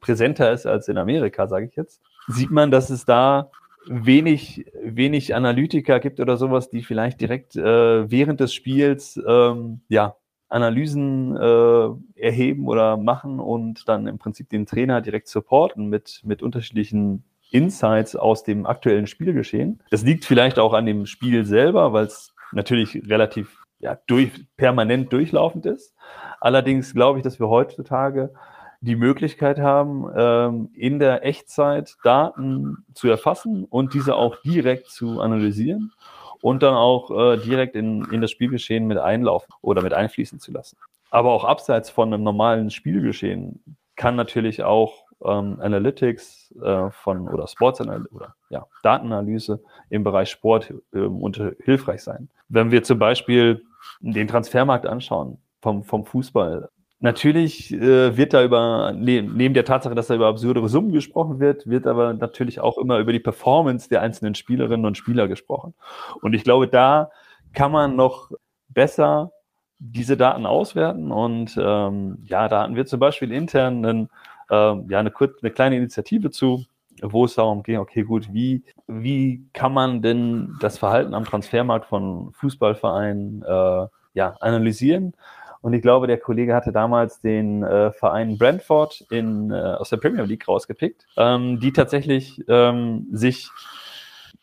präsenter 0.00 0.52
ist 0.52 0.66
als 0.66 0.88
in 0.88 0.98
Amerika, 0.98 1.46
sage 1.46 1.66
ich 1.66 1.76
jetzt, 1.76 2.00
sieht 2.28 2.50
man, 2.50 2.70
dass 2.70 2.90
es 2.90 3.04
da 3.04 3.50
wenig, 3.86 4.66
wenig 4.82 5.34
Analytiker 5.34 6.00
gibt 6.00 6.20
oder 6.20 6.36
sowas, 6.36 6.70
die 6.70 6.82
vielleicht 6.82 7.20
direkt 7.20 7.56
äh, 7.56 8.10
während 8.10 8.40
des 8.40 8.52
Spiels 8.52 9.20
ähm, 9.26 9.80
ja, 9.88 10.16
Analysen 10.50 11.36
äh, 11.36 12.20
erheben 12.20 12.66
oder 12.66 12.96
machen 12.96 13.40
und 13.40 13.88
dann 13.88 14.06
im 14.06 14.18
Prinzip 14.18 14.50
den 14.50 14.66
Trainer 14.66 15.00
direkt 15.00 15.28
supporten 15.28 15.86
mit, 15.86 16.20
mit 16.24 16.42
unterschiedlichen 16.42 17.24
Insights 17.50 18.16
aus 18.16 18.42
dem 18.42 18.66
aktuellen 18.66 19.06
Spielgeschehen. 19.06 19.80
Das 19.90 20.02
liegt 20.02 20.24
vielleicht 20.24 20.58
auch 20.58 20.72
an 20.72 20.86
dem 20.86 21.06
Spiel 21.06 21.44
selber, 21.44 21.92
weil 21.92 22.06
es 22.06 22.34
natürlich 22.52 23.08
relativ 23.08 23.64
ja, 23.78 23.98
durch, 24.06 24.30
permanent 24.56 25.12
durchlaufend 25.12 25.66
ist. 25.66 25.94
Allerdings 26.40 26.92
glaube 26.92 27.18
ich, 27.18 27.24
dass 27.24 27.40
wir 27.40 27.48
heutzutage 27.48 28.32
die 28.80 28.96
Möglichkeit 28.96 29.58
haben, 29.58 30.10
ähm, 30.16 30.70
in 30.74 30.98
der 30.98 31.24
Echtzeit 31.24 31.96
Daten 32.02 32.84
zu 32.94 33.08
erfassen 33.08 33.64
und 33.64 33.94
diese 33.94 34.16
auch 34.16 34.36
direkt 34.42 34.88
zu 34.88 35.20
analysieren 35.20 35.92
und 36.42 36.62
dann 36.62 36.74
auch 36.74 37.10
äh, 37.10 37.36
direkt 37.38 37.76
in, 37.76 38.04
in 38.10 38.20
das 38.20 38.30
Spielgeschehen 38.30 38.86
mit 38.86 38.98
einlaufen 38.98 39.52
oder 39.62 39.82
mit 39.82 39.92
einfließen 39.92 40.40
zu 40.40 40.52
lassen. 40.52 40.76
Aber 41.10 41.32
auch 41.32 41.44
abseits 41.44 41.90
von 41.90 42.12
einem 42.12 42.22
normalen 42.22 42.70
Spielgeschehen 42.70 43.76
kann 43.96 44.16
natürlich 44.16 44.62
auch 44.62 45.04
ähm, 45.24 45.58
Analytics 45.60 46.54
äh, 46.62 46.90
von 46.90 47.28
oder 47.28 47.46
Sports 47.46 47.80
oder 47.80 48.34
ja, 48.48 48.66
Datenanalyse 48.82 49.60
im 49.90 50.04
Bereich 50.04 50.30
Sport 50.30 50.72
äh, 50.92 51.00
unter, 51.00 51.52
hilfreich 51.64 52.02
sein. 52.02 52.30
Wenn 52.48 52.70
wir 52.70 52.82
zum 52.82 52.98
Beispiel 52.98 53.64
den 54.00 54.28
Transfermarkt 54.28 54.86
anschauen 54.86 55.38
vom, 55.60 55.84
vom 55.84 56.04
Fußball, 56.04 56.70
Natürlich 57.02 57.72
äh, 57.72 58.16
wird 58.16 58.34
da 58.34 58.44
über, 58.44 58.92
ne, 58.92 59.22
neben 59.22 59.54
der 59.54 59.64
Tatsache, 59.64 59.94
dass 59.94 60.08
da 60.08 60.14
über 60.14 60.28
absurdere 60.28 60.68
Summen 60.68 60.92
gesprochen 60.92 61.40
wird, 61.40 61.66
wird 61.66 61.86
aber 61.86 62.12
natürlich 62.12 62.60
auch 62.60 62.76
immer 62.76 62.98
über 62.98 63.12
die 63.12 63.20
Performance 63.20 63.88
der 63.88 64.02
einzelnen 64.02 64.34
Spielerinnen 64.34 64.84
und 64.84 64.98
Spieler 64.98 65.26
gesprochen. 65.26 65.72
Und 66.20 66.34
ich 66.34 66.44
glaube, 66.44 66.68
da 66.68 67.10
kann 67.54 67.72
man 67.72 67.96
noch 67.96 68.30
besser 68.68 69.32
diese 69.78 70.18
Daten 70.18 70.44
auswerten. 70.44 71.10
Und 71.10 71.58
ähm, 71.58 72.18
ja, 72.26 72.48
da 72.48 72.62
hatten 72.62 72.76
wir 72.76 72.84
zum 72.84 73.00
Beispiel 73.00 73.32
intern 73.32 73.84
einen, 73.84 74.08
ähm, 74.50 74.86
ja, 74.90 75.00
eine, 75.00 75.10
eine 75.18 75.50
kleine 75.50 75.76
Initiative 75.78 76.30
zu, 76.30 76.66
wo 77.00 77.24
es 77.24 77.34
darum 77.34 77.62
ging, 77.62 77.78
okay, 77.78 78.02
gut, 78.02 78.32
wie, 78.32 78.62
wie 78.86 79.42
kann 79.54 79.72
man 79.72 80.02
denn 80.02 80.56
das 80.60 80.76
Verhalten 80.76 81.14
am 81.14 81.24
Transfermarkt 81.24 81.86
von 81.86 82.32
Fußballvereinen 82.34 83.42
äh, 83.42 83.86
ja, 84.12 84.36
analysieren? 84.40 85.14
Und 85.62 85.74
ich 85.74 85.82
glaube, 85.82 86.06
der 86.06 86.18
Kollege 86.18 86.54
hatte 86.54 86.72
damals 86.72 87.20
den 87.20 87.62
äh, 87.62 87.92
Verein 87.92 88.38
Brentford 88.38 89.04
in, 89.10 89.50
äh, 89.50 89.54
aus 89.54 89.90
der 89.90 89.98
Premier 89.98 90.24
League 90.24 90.48
rausgepickt, 90.48 91.06
ähm, 91.16 91.60
die 91.60 91.72
tatsächlich 91.72 92.42
ähm, 92.48 93.06
sich 93.12 93.50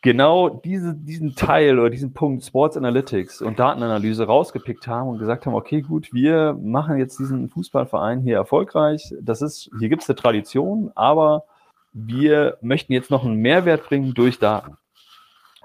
genau 0.00 0.48
diese, 0.48 0.94
diesen 0.94 1.34
Teil 1.34 1.78
oder 1.78 1.90
diesen 1.90 2.12
Punkt 2.12 2.44
Sports 2.44 2.76
Analytics 2.76 3.42
und 3.42 3.58
Datenanalyse 3.58 4.24
rausgepickt 4.24 4.86
haben 4.86 5.08
und 5.08 5.18
gesagt 5.18 5.46
haben, 5.46 5.54
okay, 5.54 5.82
gut, 5.82 6.12
wir 6.12 6.56
machen 6.60 6.98
jetzt 6.98 7.18
diesen 7.18 7.48
Fußballverein 7.48 8.20
hier 8.20 8.36
erfolgreich. 8.36 9.12
Das 9.20 9.42
ist, 9.42 9.70
hier 9.78 9.88
gibt 9.88 10.02
es 10.02 10.08
eine 10.08 10.16
Tradition, 10.16 10.92
aber 10.94 11.44
wir 11.92 12.58
möchten 12.60 12.92
jetzt 12.92 13.10
noch 13.10 13.24
einen 13.24 13.36
Mehrwert 13.36 13.84
bringen 13.84 14.14
durch 14.14 14.38
Daten. 14.38 14.76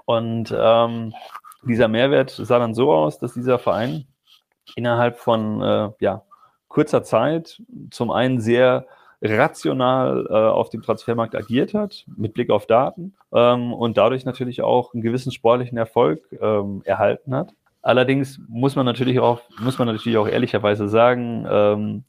Und 0.04 0.54
ähm, 0.56 1.14
dieser 1.62 1.88
Mehrwert 1.88 2.30
sah 2.30 2.58
dann 2.58 2.74
so 2.74 2.92
aus, 2.92 3.18
dass 3.18 3.34
dieser 3.34 3.58
Verein 3.58 4.04
innerhalb 4.76 5.18
von 5.18 5.62
äh, 5.62 5.90
ja, 6.00 6.22
kurzer 6.68 7.02
Zeit 7.02 7.62
zum 7.90 8.10
einen 8.10 8.40
sehr 8.40 8.86
rational 9.22 10.26
äh, 10.28 10.32
auf 10.32 10.68
dem 10.70 10.82
Transfermarkt 10.82 11.34
agiert 11.34 11.72
hat, 11.72 12.04
mit 12.16 12.34
Blick 12.34 12.50
auf 12.50 12.66
Daten 12.66 13.14
ähm, 13.32 13.72
und 13.72 13.96
dadurch 13.96 14.24
natürlich 14.24 14.62
auch 14.62 14.92
einen 14.92 15.02
gewissen 15.02 15.32
sportlichen 15.32 15.78
Erfolg 15.78 16.20
ähm, 16.40 16.82
erhalten 16.84 17.34
hat. 17.34 17.54
Allerdings 17.80 18.40
muss 18.48 18.76
man 18.76 18.86
natürlich 18.86 19.20
auch, 19.20 19.40
muss 19.60 19.78
man 19.78 19.88
natürlich 19.88 20.18
auch 20.18 20.28
ehrlicherweise 20.28 20.88
sagen, 20.88 21.46
ähm, 21.48 22.04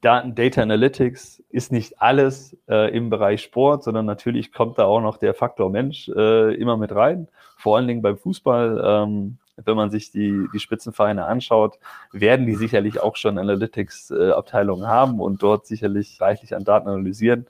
Daten, 0.00 0.34
Data 0.34 0.62
Analytics 0.62 1.42
ist 1.48 1.72
nicht 1.72 2.00
alles 2.00 2.56
äh, 2.68 2.94
im 2.96 3.10
Bereich 3.10 3.42
Sport, 3.42 3.82
sondern 3.82 4.06
natürlich 4.06 4.52
kommt 4.52 4.78
da 4.78 4.84
auch 4.84 5.00
noch 5.00 5.16
der 5.16 5.34
Faktor 5.34 5.70
Mensch 5.70 6.08
äh, 6.08 6.54
immer 6.54 6.76
mit 6.76 6.94
rein. 6.94 7.28
Vor 7.56 7.76
allen 7.76 7.88
Dingen 7.88 8.02
beim 8.02 8.16
Fußball. 8.16 8.80
Ähm, 8.84 9.38
wenn 9.64 9.76
man 9.76 9.90
sich 9.90 10.10
die, 10.10 10.46
die 10.52 10.58
Spitzenvereine 10.60 11.24
anschaut, 11.26 11.78
werden 12.12 12.46
die 12.46 12.54
sicherlich 12.54 13.00
auch 13.00 13.16
schon 13.16 13.38
Analytics-Abteilungen 13.38 14.86
haben 14.86 15.20
und 15.20 15.42
dort 15.42 15.66
sicherlich 15.66 16.20
reichlich 16.20 16.54
an 16.54 16.64
Daten 16.64 16.88
analysieren. 16.88 17.46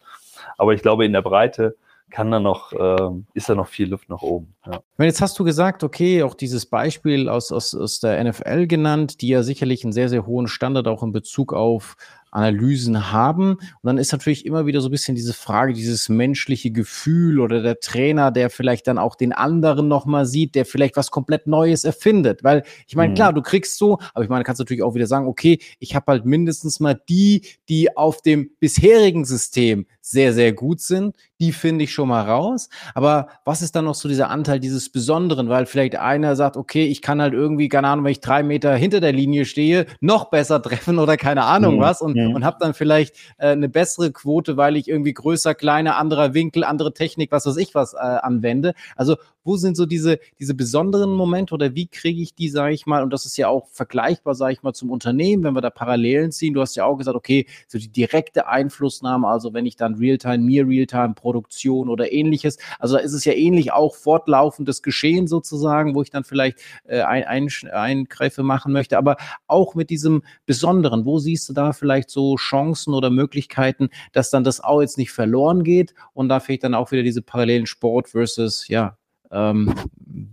Aber 0.56 0.74
ich 0.74 0.82
glaube, 0.82 1.04
in 1.04 1.12
der 1.12 1.22
Breite 1.22 1.76
kann 2.10 2.30
da 2.30 2.40
noch, 2.40 2.72
äh, 2.72 3.10
ist 3.34 3.48
da 3.48 3.54
noch 3.54 3.68
viel 3.68 3.88
Luft 3.88 4.08
nach 4.08 4.22
oben. 4.22 4.54
Ja. 4.66 4.80
Jetzt 4.98 5.22
hast 5.22 5.38
du 5.38 5.44
gesagt, 5.44 5.84
okay, 5.84 6.22
auch 6.22 6.34
dieses 6.34 6.66
Beispiel 6.66 7.28
aus, 7.28 7.52
aus, 7.52 7.74
aus 7.74 8.00
der 8.00 8.22
NFL 8.22 8.66
genannt, 8.66 9.20
die 9.20 9.28
ja 9.28 9.42
sicherlich 9.42 9.84
einen 9.84 9.92
sehr, 9.92 10.08
sehr 10.08 10.26
hohen 10.26 10.48
Standard 10.48 10.88
auch 10.88 11.02
in 11.02 11.12
Bezug 11.12 11.52
auf 11.52 11.96
Analysen 12.30 13.12
haben. 13.12 13.54
Und 13.54 13.84
dann 13.84 13.98
ist 13.98 14.12
natürlich 14.12 14.46
immer 14.46 14.66
wieder 14.66 14.80
so 14.80 14.88
ein 14.88 14.92
bisschen 14.92 15.14
diese 15.14 15.32
Frage, 15.32 15.72
dieses 15.72 16.08
menschliche 16.08 16.70
Gefühl 16.70 17.40
oder 17.40 17.62
der 17.62 17.80
Trainer, 17.80 18.30
der 18.30 18.50
vielleicht 18.50 18.86
dann 18.86 18.98
auch 18.98 19.14
den 19.14 19.32
anderen 19.32 19.88
nochmal 19.88 20.26
sieht, 20.26 20.54
der 20.54 20.64
vielleicht 20.64 20.96
was 20.96 21.10
komplett 21.10 21.46
Neues 21.46 21.84
erfindet. 21.84 22.44
Weil 22.44 22.62
ich 22.86 22.96
meine, 22.96 23.10
mhm. 23.10 23.14
klar, 23.16 23.32
du 23.32 23.42
kriegst 23.42 23.78
so, 23.78 23.98
aber 24.14 24.24
ich 24.24 24.30
meine, 24.30 24.44
kannst 24.44 24.60
natürlich 24.60 24.82
auch 24.82 24.94
wieder 24.94 25.06
sagen, 25.06 25.26
okay, 25.26 25.58
ich 25.78 25.94
habe 25.94 26.12
halt 26.12 26.24
mindestens 26.24 26.80
mal 26.80 27.00
die, 27.08 27.42
die 27.68 27.96
auf 27.96 28.22
dem 28.22 28.50
bisherigen 28.60 29.24
System 29.24 29.86
sehr, 30.00 30.32
sehr 30.32 30.52
gut 30.52 30.80
sind. 30.80 31.16
Die 31.40 31.52
finde 31.52 31.84
ich 31.84 31.92
schon 31.92 32.08
mal 32.08 32.22
raus. 32.22 32.68
Aber 32.94 33.28
was 33.44 33.62
ist 33.62 33.76
dann 33.76 33.84
noch 33.84 33.94
so 33.94 34.08
dieser 34.08 34.30
Anteil 34.30 34.60
dieses 34.60 34.90
Besonderen? 34.90 35.48
Weil 35.48 35.66
vielleicht 35.66 35.96
einer 35.96 36.36
sagt, 36.36 36.56
okay, 36.56 36.86
ich 36.86 37.02
kann 37.02 37.20
halt 37.20 37.32
irgendwie, 37.32 37.68
keine 37.68 37.88
Ahnung, 37.88 38.04
wenn 38.04 38.12
ich 38.12 38.20
drei 38.20 38.42
Meter 38.42 38.74
hinter 38.74 39.00
der 39.00 39.12
Linie 39.12 39.44
stehe, 39.44 39.86
noch 40.00 40.30
besser 40.30 40.60
treffen 40.62 40.98
oder 40.98 41.16
keine 41.16 41.44
Ahnung 41.44 41.76
mhm. 41.76 41.80
was. 41.80 42.00
Und 42.00 42.16
mhm. 42.16 42.34
und 42.34 42.44
habe 42.44 42.56
dann 42.60 42.74
vielleicht 42.74 43.16
äh, 43.38 43.48
eine 43.48 43.68
bessere 43.68 44.12
Quote, 44.12 44.56
weil 44.56 44.76
ich 44.76 44.88
irgendwie 44.88 45.14
größer, 45.14 45.54
kleiner, 45.54 45.96
anderer 45.96 46.34
Winkel, 46.34 46.64
andere 46.64 46.92
Technik, 46.92 47.32
was 47.32 47.46
weiß 47.46 47.56
ich 47.56 47.74
was 47.74 47.94
äh, 47.94 47.98
anwende. 47.98 48.74
Also 48.96 49.16
wo 49.44 49.56
sind 49.56 49.76
so 49.76 49.86
diese, 49.86 50.18
diese 50.38 50.54
besonderen 50.54 51.12
Momente 51.12 51.54
oder 51.54 51.74
wie 51.74 51.86
kriege 51.86 52.20
ich 52.22 52.34
die, 52.34 52.48
sage 52.48 52.74
ich 52.74 52.86
mal, 52.86 53.02
und 53.02 53.12
das 53.12 53.26
ist 53.26 53.36
ja 53.36 53.48
auch 53.48 53.68
vergleichbar, 53.68 54.34
sage 54.34 54.52
ich 54.52 54.62
mal, 54.62 54.72
zum 54.72 54.90
Unternehmen, 54.90 55.44
wenn 55.44 55.54
wir 55.54 55.60
da 55.60 55.70
Parallelen 55.70 56.32
ziehen. 56.32 56.54
Du 56.54 56.60
hast 56.60 56.76
ja 56.76 56.84
auch 56.84 56.96
gesagt, 56.96 57.16
okay, 57.16 57.46
so 57.68 57.78
die 57.78 57.88
direkte 57.88 58.46
Einflussnahme, 58.46 59.28
also 59.28 59.52
wenn 59.54 59.66
ich 59.66 59.76
dann 59.76 59.94
Realtime, 59.94 60.38
mir 60.38 60.66
Realtime, 60.66 61.14
Produktion 61.14 61.88
oder 61.88 62.12
ähnliches, 62.12 62.58
also 62.78 62.96
da 62.96 63.00
ist 63.00 63.12
es 63.12 63.24
ja 63.24 63.32
ähnlich 63.32 63.72
auch 63.72 63.94
fortlaufendes 63.94 64.82
Geschehen 64.82 65.26
sozusagen, 65.26 65.94
wo 65.94 66.02
ich 66.02 66.10
dann 66.10 66.24
vielleicht 66.24 66.58
äh, 66.84 67.02
ein, 67.02 67.24
ein, 67.24 67.48
Eingreife 67.72 68.42
machen 68.42 68.72
möchte, 68.72 68.98
aber 68.98 69.16
auch 69.46 69.74
mit 69.74 69.90
diesem 69.90 70.22
Besonderen, 70.46 71.04
wo 71.04 71.18
siehst 71.18 71.48
du 71.48 71.52
da 71.52 71.72
vielleicht 71.72 72.10
so 72.10 72.36
Chancen 72.36 72.94
oder 72.94 73.10
Möglichkeiten, 73.10 73.90
dass 74.12 74.30
dann 74.30 74.44
das 74.44 74.60
auch 74.60 74.80
jetzt 74.80 74.98
nicht 74.98 75.12
verloren 75.12 75.64
geht 75.64 75.94
und 76.12 76.28
da 76.28 76.40
vielleicht 76.40 76.64
dann 76.64 76.74
auch 76.74 76.92
wieder 76.92 77.02
diese 77.02 77.22
parallelen 77.22 77.66
Sport 77.66 78.08
versus, 78.08 78.68
ja, 78.68 78.96
ähm, 79.30 79.74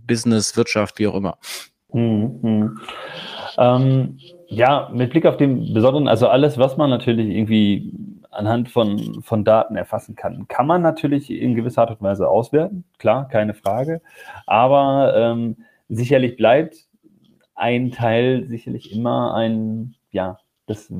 Business, 0.06 0.56
Wirtschaft, 0.56 0.98
wie 0.98 1.06
auch 1.06 1.14
immer. 1.14 1.38
Hm, 1.90 2.38
hm. 2.42 2.80
Ähm, 3.58 4.18
ja, 4.46 4.90
mit 4.92 5.10
Blick 5.10 5.26
auf 5.26 5.36
den 5.36 5.72
besonderen, 5.74 6.08
also 6.08 6.28
alles, 6.28 6.58
was 6.58 6.76
man 6.76 6.90
natürlich 6.90 7.28
irgendwie 7.28 7.92
anhand 8.30 8.68
von, 8.68 9.22
von 9.22 9.44
Daten 9.44 9.76
erfassen 9.76 10.14
kann, 10.14 10.46
kann 10.48 10.66
man 10.66 10.82
natürlich 10.82 11.30
in 11.30 11.54
gewisser 11.54 11.82
Art 11.82 11.90
und 11.90 12.02
Weise 12.02 12.28
auswerten, 12.28 12.84
klar, 12.98 13.28
keine 13.28 13.54
Frage. 13.54 14.00
Aber 14.46 15.14
ähm, 15.16 15.56
sicherlich 15.88 16.36
bleibt 16.36 16.76
ein 17.54 17.90
Teil 17.90 18.46
sicherlich 18.48 18.94
immer 18.94 19.34
ein, 19.34 19.96
ja, 20.10 20.38
das 20.66 20.92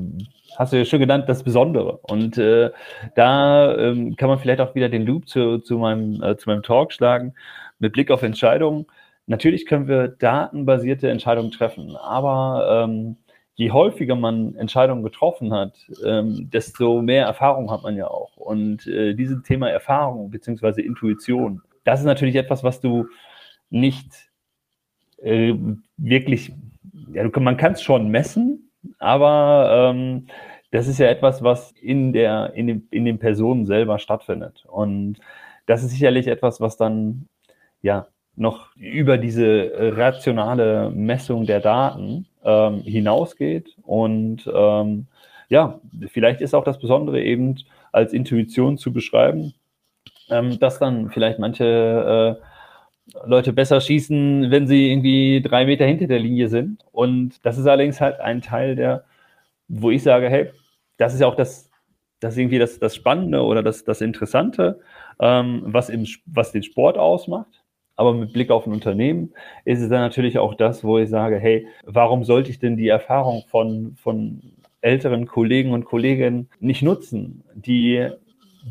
hast 0.57 0.73
du 0.73 0.77
ja 0.77 0.85
schon 0.85 0.99
genannt, 0.99 1.25
das 1.27 1.43
Besondere. 1.43 1.99
Und 2.01 2.37
äh, 2.37 2.71
da 3.15 3.75
ähm, 3.77 4.15
kann 4.15 4.27
man 4.27 4.39
vielleicht 4.39 4.61
auch 4.61 4.75
wieder 4.75 4.89
den 4.89 5.05
Loop 5.05 5.27
zu, 5.27 5.59
zu, 5.59 5.77
meinem, 5.77 6.21
äh, 6.23 6.35
zu 6.37 6.49
meinem 6.49 6.63
Talk 6.63 6.91
schlagen 6.91 7.35
mit 7.79 7.93
Blick 7.93 8.11
auf 8.11 8.23
Entscheidungen. 8.23 8.85
Natürlich 9.25 9.65
können 9.65 9.87
wir 9.87 10.07
datenbasierte 10.07 11.09
Entscheidungen 11.09 11.51
treffen, 11.51 11.95
aber 11.95 12.85
ähm, 12.85 13.17
je 13.55 13.71
häufiger 13.71 14.15
man 14.15 14.55
Entscheidungen 14.55 15.03
getroffen 15.03 15.53
hat, 15.53 15.77
ähm, 16.05 16.49
desto 16.49 17.01
mehr 17.01 17.25
Erfahrung 17.25 17.69
hat 17.71 17.83
man 17.83 17.97
ja 17.97 18.07
auch. 18.07 18.37
Und 18.37 18.87
äh, 18.87 19.13
dieses 19.13 19.43
Thema 19.43 19.69
Erfahrung 19.69 20.31
bzw. 20.31 20.81
Intuition, 20.81 21.61
das 21.83 21.99
ist 21.99 22.05
natürlich 22.05 22.35
etwas, 22.35 22.63
was 22.63 22.79
du 22.79 23.07
nicht 23.69 24.29
äh, 25.21 25.53
wirklich, 25.97 26.53
ja, 27.13 27.27
du, 27.27 27.39
man 27.39 27.57
kann 27.57 27.73
es 27.73 27.81
schon 27.81 28.09
messen, 28.09 28.71
aber 28.97 29.91
ähm, 29.91 30.27
das 30.71 30.87
ist 30.87 30.99
ja 30.99 31.07
etwas, 31.07 31.43
was 31.43 31.71
in, 31.81 32.13
der, 32.13 32.53
in, 32.53 32.67
dem, 32.67 32.87
in 32.91 33.05
den 33.05 33.19
Personen 33.19 33.65
selber 33.65 33.99
stattfindet. 33.99 34.65
Und 34.67 35.19
das 35.65 35.83
ist 35.83 35.91
sicherlich 35.91 36.27
etwas, 36.27 36.61
was 36.61 36.77
dann 36.77 37.27
ja 37.81 38.07
noch 38.35 38.75
über 38.75 39.17
diese 39.17 39.71
rationale 39.97 40.91
Messung 40.91 41.45
der 41.45 41.59
Daten 41.59 42.25
ähm, 42.43 42.81
hinausgeht. 42.83 43.75
Und 43.83 44.49
ähm, 44.53 45.07
ja, 45.49 45.79
vielleicht 46.07 46.41
ist 46.41 46.53
auch 46.53 46.63
das 46.63 46.79
Besondere 46.79 47.21
eben 47.21 47.57
als 47.91 48.13
Intuition 48.13 48.77
zu 48.77 48.93
beschreiben, 48.93 49.53
ähm, 50.29 50.59
dass 50.59 50.79
dann 50.79 51.09
vielleicht 51.09 51.39
manche 51.39 52.39
äh, 52.39 52.45
Leute 53.25 53.53
besser 53.53 53.81
schießen, 53.81 54.51
wenn 54.51 54.67
sie 54.67 54.91
irgendwie 54.91 55.41
drei 55.41 55.65
Meter 55.65 55.85
hinter 55.85 56.07
der 56.07 56.19
Linie 56.19 56.47
sind. 56.47 56.83
Und 56.91 57.45
das 57.45 57.57
ist 57.57 57.65
allerdings 57.65 57.99
halt 57.99 58.19
ein 58.19 58.41
Teil, 58.41 58.75
der, 58.75 59.03
wo 59.67 59.89
ich 59.91 60.03
sage, 60.03 60.29
hey, 60.29 60.51
das 60.97 61.13
ist 61.13 61.21
ja 61.21 61.27
auch 61.27 61.35
das, 61.35 61.69
das 62.19 62.37
irgendwie 62.37 62.59
das, 62.59 62.79
das 62.79 62.95
Spannende 62.95 63.41
oder 63.43 63.63
das, 63.63 63.83
das 63.83 64.01
Interessante, 64.01 64.79
ähm, 65.19 65.63
was, 65.65 65.89
im, 65.89 66.05
was 66.25 66.51
den 66.51 66.63
Sport 66.63 66.97
ausmacht. 66.97 67.63
Aber 67.99 68.13
mit 68.13 68.31
Blick 68.31 68.49
auf 68.49 68.65
ein 68.65 68.71
Unternehmen 68.71 69.33
ist 69.65 69.81
es 69.81 69.89
dann 69.89 69.99
natürlich 69.99 70.39
auch 70.39 70.53
das, 70.53 70.85
wo 70.85 70.97
ich 70.99 71.09
sage, 71.09 71.37
hey, 71.37 71.67
warum 71.83 72.23
sollte 72.23 72.49
ich 72.49 72.57
denn 72.57 72.77
die 72.77 72.87
Erfahrung 72.87 73.43
von, 73.49 73.97
von 74.01 74.39
älteren 74.79 75.25
Kollegen 75.27 75.73
und 75.73 75.83
Kolleginnen 75.83 76.47
nicht 76.61 76.81
nutzen, 76.81 77.43
die, 77.55 78.07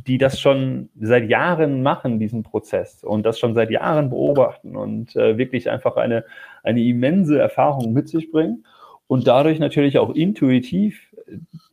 die 0.07 0.17
das 0.17 0.41
schon 0.41 0.89
seit 0.99 1.29
Jahren 1.29 1.83
machen, 1.83 2.19
diesen 2.19 2.43
Prozess 2.43 3.05
und 3.05 3.27
das 3.27 3.39
schon 3.39 3.53
seit 3.53 3.71
Jahren 3.71 4.09
beobachten 4.09 4.77
und 4.77 5.15
äh, 5.15 5.37
wirklich 5.37 5.69
einfach 5.69 5.97
eine, 5.97 6.25
eine 6.63 6.83
immense 6.83 7.39
Erfahrung 7.39 7.93
mit 7.93 8.09
sich 8.09 8.31
bringen 8.31 8.65
und 9.09 9.27
dadurch 9.27 9.59
natürlich 9.59 9.99
auch 9.99 10.15
intuitiv 10.15 11.03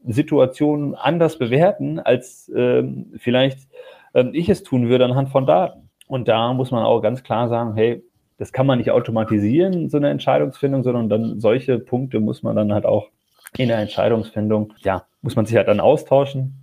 Situationen 0.05 0.93
anders 0.93 1.37
bewerten, 1.37 1.99
als 1.99 2.49
äh, 2.49 2.83
vielleicht 3.15 3.59
äh, 4.11 4.25
ich 4.33 4.49
es 4.49 4.63
tun 4.63 4.89
würde 4.89 5.05
anhand 5.05 5.29
von 5.29 5.45
Daten. 5.45 5.85
Und 6.07 6.27
da 6.27 6.53
muss 6.53 6.71
man 6.71 6.83
auch 6.83 7.01
ganz 7.01 7.23
klar 7.23 7.49
sagen, 7.49 7.75
hey, 7.75 8.03
das 8.37 8.51
kann 8.51 8.67
man 8.67 8.77
nicht 8.77 8.91
automatisieren, 8.91 9.89
so 9.89 9.97
eine 9.97 10.09
Entscheidungsfindung, 10.09 10.83
sondern 10.83 11.09
dann 11.09 11.39
solche 11.39 11.79
Punkte 11.79 12.19
muss 12.19 12.43
man 12.43 12.55
dann 12.55 12.73
halt 12.73 12.85
auch 12.85 13.09
in 13.57 13.69
der 13.69 13.77
Entscheidungsfindung, 13.77 14.73
ja, 14.79 15.05
muss 15.21 15.35
man 15.35 15.45
sich 15.45 15.55
halt 15.55 15.67
dann 15.67 15.79
austauschen 15.79 16.55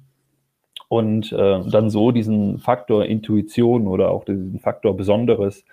und 0.89 1.33
äh, 1.33 1.61
dann 1.71 1.89
so 1.89 2.11
diesen 2.11 2.59
Faktor 2.59 3.07
Intuition 3.07 3.87
oder 3.87 4.11
auch 4.11 4.25
diesen 4.25 4.61
Faktor 4.61 4.97
Besonderes 4.97 5.65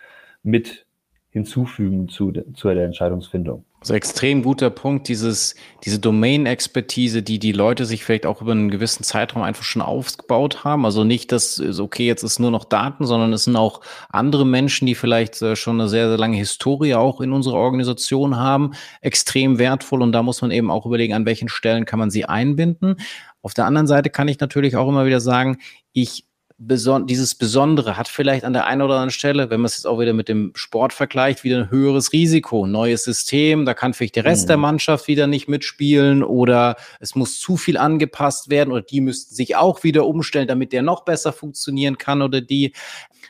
mit 0.44 0.86
hinzufügen 1.32 2.08
zu, 2.08 2.32
zu 2.54 2.74
der 2.74 2.86
Entscheidungsfindung. 2.86 3.66
Also 3.82 3.94
extrem 3.94 4.44
guter 4.44 4.70
Punkt, 4.70 5.08
dieses, 5.08 5.56
diese 5.86 6.00
Domain-Expertise, 6.00 7.24
die 7.24 7.40
die 7.40 7.54
Leute 7.54 7.86
sich 7.86 8.04
vielleicht 8.04 8.26
auch 8.26 8.42
über 8.42 8.52
einen 8.52 8.70
gewissen 8.70 9.04
Zeitraum 9.04 9.42
einfach 9.42 9.64
schon 9.64 9.82
aufgebaut 9.82 10.66
haben. 10.66 10.86
Also 10.86 11.06
nicht, 11.06 11.32
dass 11.32 11.62
okay, 11.62 12.06
jetzt 12.06 12.24
ist 12.24 12.40
nur 12.40 12.52
noch 12.52 12.66
Daten, 12.66 13.06
sondern 13.06 13.32
es 13.32 13.46
sind 13.46 13.56
auch 13.56 13.80
andere 14.10 14.46
Menschen, 14.46 14.86
die 14.86 14.96
vielleicht 14.96 15.42
äh, 15.42 15.56
schon 15.56 15.80
eine 15.80 15.88
sehr, 15.88 16.10
sehr 16.10 16.18
lange 16.18 16.36
Historie 16.36 16.96
auch 16.96 17.22
in 17.22 17.32
unserer 17.32 17.56
Organisation 17.56 18.36
haben, 18.36 18.72
extrem 19.00 19.60
wertvoll. 19.60 20.02
Und 20.02 20.12
da 20.12 20.24
muss 20.24 20.42
man 20.42 20.52
eben 20.52 20.70
auch 20.70 20.86
überlegen, 20.86 21.14
an 21.14 21.26
welchen 21.26 21.48
Stellen 21.48 21.86
kann 21.86 22.00
man 22.00 22.12
sie 22.12 22.26
einbinden. 22.26 22.98
Auf 23.42 23.54
der 23.54 23.66
anderen 23.66 23.88
Seite 23.88 24.10
kann 24.10 24.28
ich 24.28 24.42
natürlich 24.42 24.76
auch 24.76 24.90
immer 24.90 25.06
wieder 25.06 25.22
sagen, 25.22 25.58
ich 25.94 26.26
beson 26.60 27.08
dieses 27.08 27.36
Besondere 27.36 27.96
hat 27.98 28.10
vielleicht 28.10 28.44
an 28.44 28.52
der 28.52 28.66
einen 28.66 28.82
oder 28.82 28.96
anderen 28.96 29.12
Stelle, 29.12 29.50
wenn 29.50 29.62
man 29.62 29.68
es 29.68 29.78
jetzt 29.78 29.86
auch 29.86 30.00
wieder 30.00 30.12
mit 30.12 30.28
dem 30.28 30.52
Sport 30.56 30.92
vergleicht, 30.92 31.46
wieder 31.46 31.58
ein 31.58 31.72
höheres 31.72 32.12
Risiko. 32.12 32.68
Neues 32.68 33.06
System, 33.06 33.66
da 33.66 33.74
kann 33.74 33.94
vielleicht 33.94 34.18
der 34.18 34.26
Rest 34.26 34.44
mhm. 34.44 34.48
der 34.48 34.58
Mannschaft 34.58 35.08
wieder 35.08 35.26
nicht 35.26 35.48
mitspielen 35.48 36.22
oder 36.22 36.76
es 37.00 37.16
muss 37.16 37.40
zu 37.40 37.56
viel 37.56 37.78
angepasst 37.78 38.50
werden 38.50 38.72
oder 38.72 38.82
die 38.82 39.00
müssten 39.00 39.34
sich 39.34 39.56
auch 39.56 39.84
wieder 39.84 40.06
umstellen, 40.06 40.48
damit 40.48 40.74
der 40.74 40.82
noch 40.82 41.06
besser 41.06 41.32
funktionieren 41.32 41.98
kann 41.98 42.22
oder 42.22 42.42
die. 42.42 42.74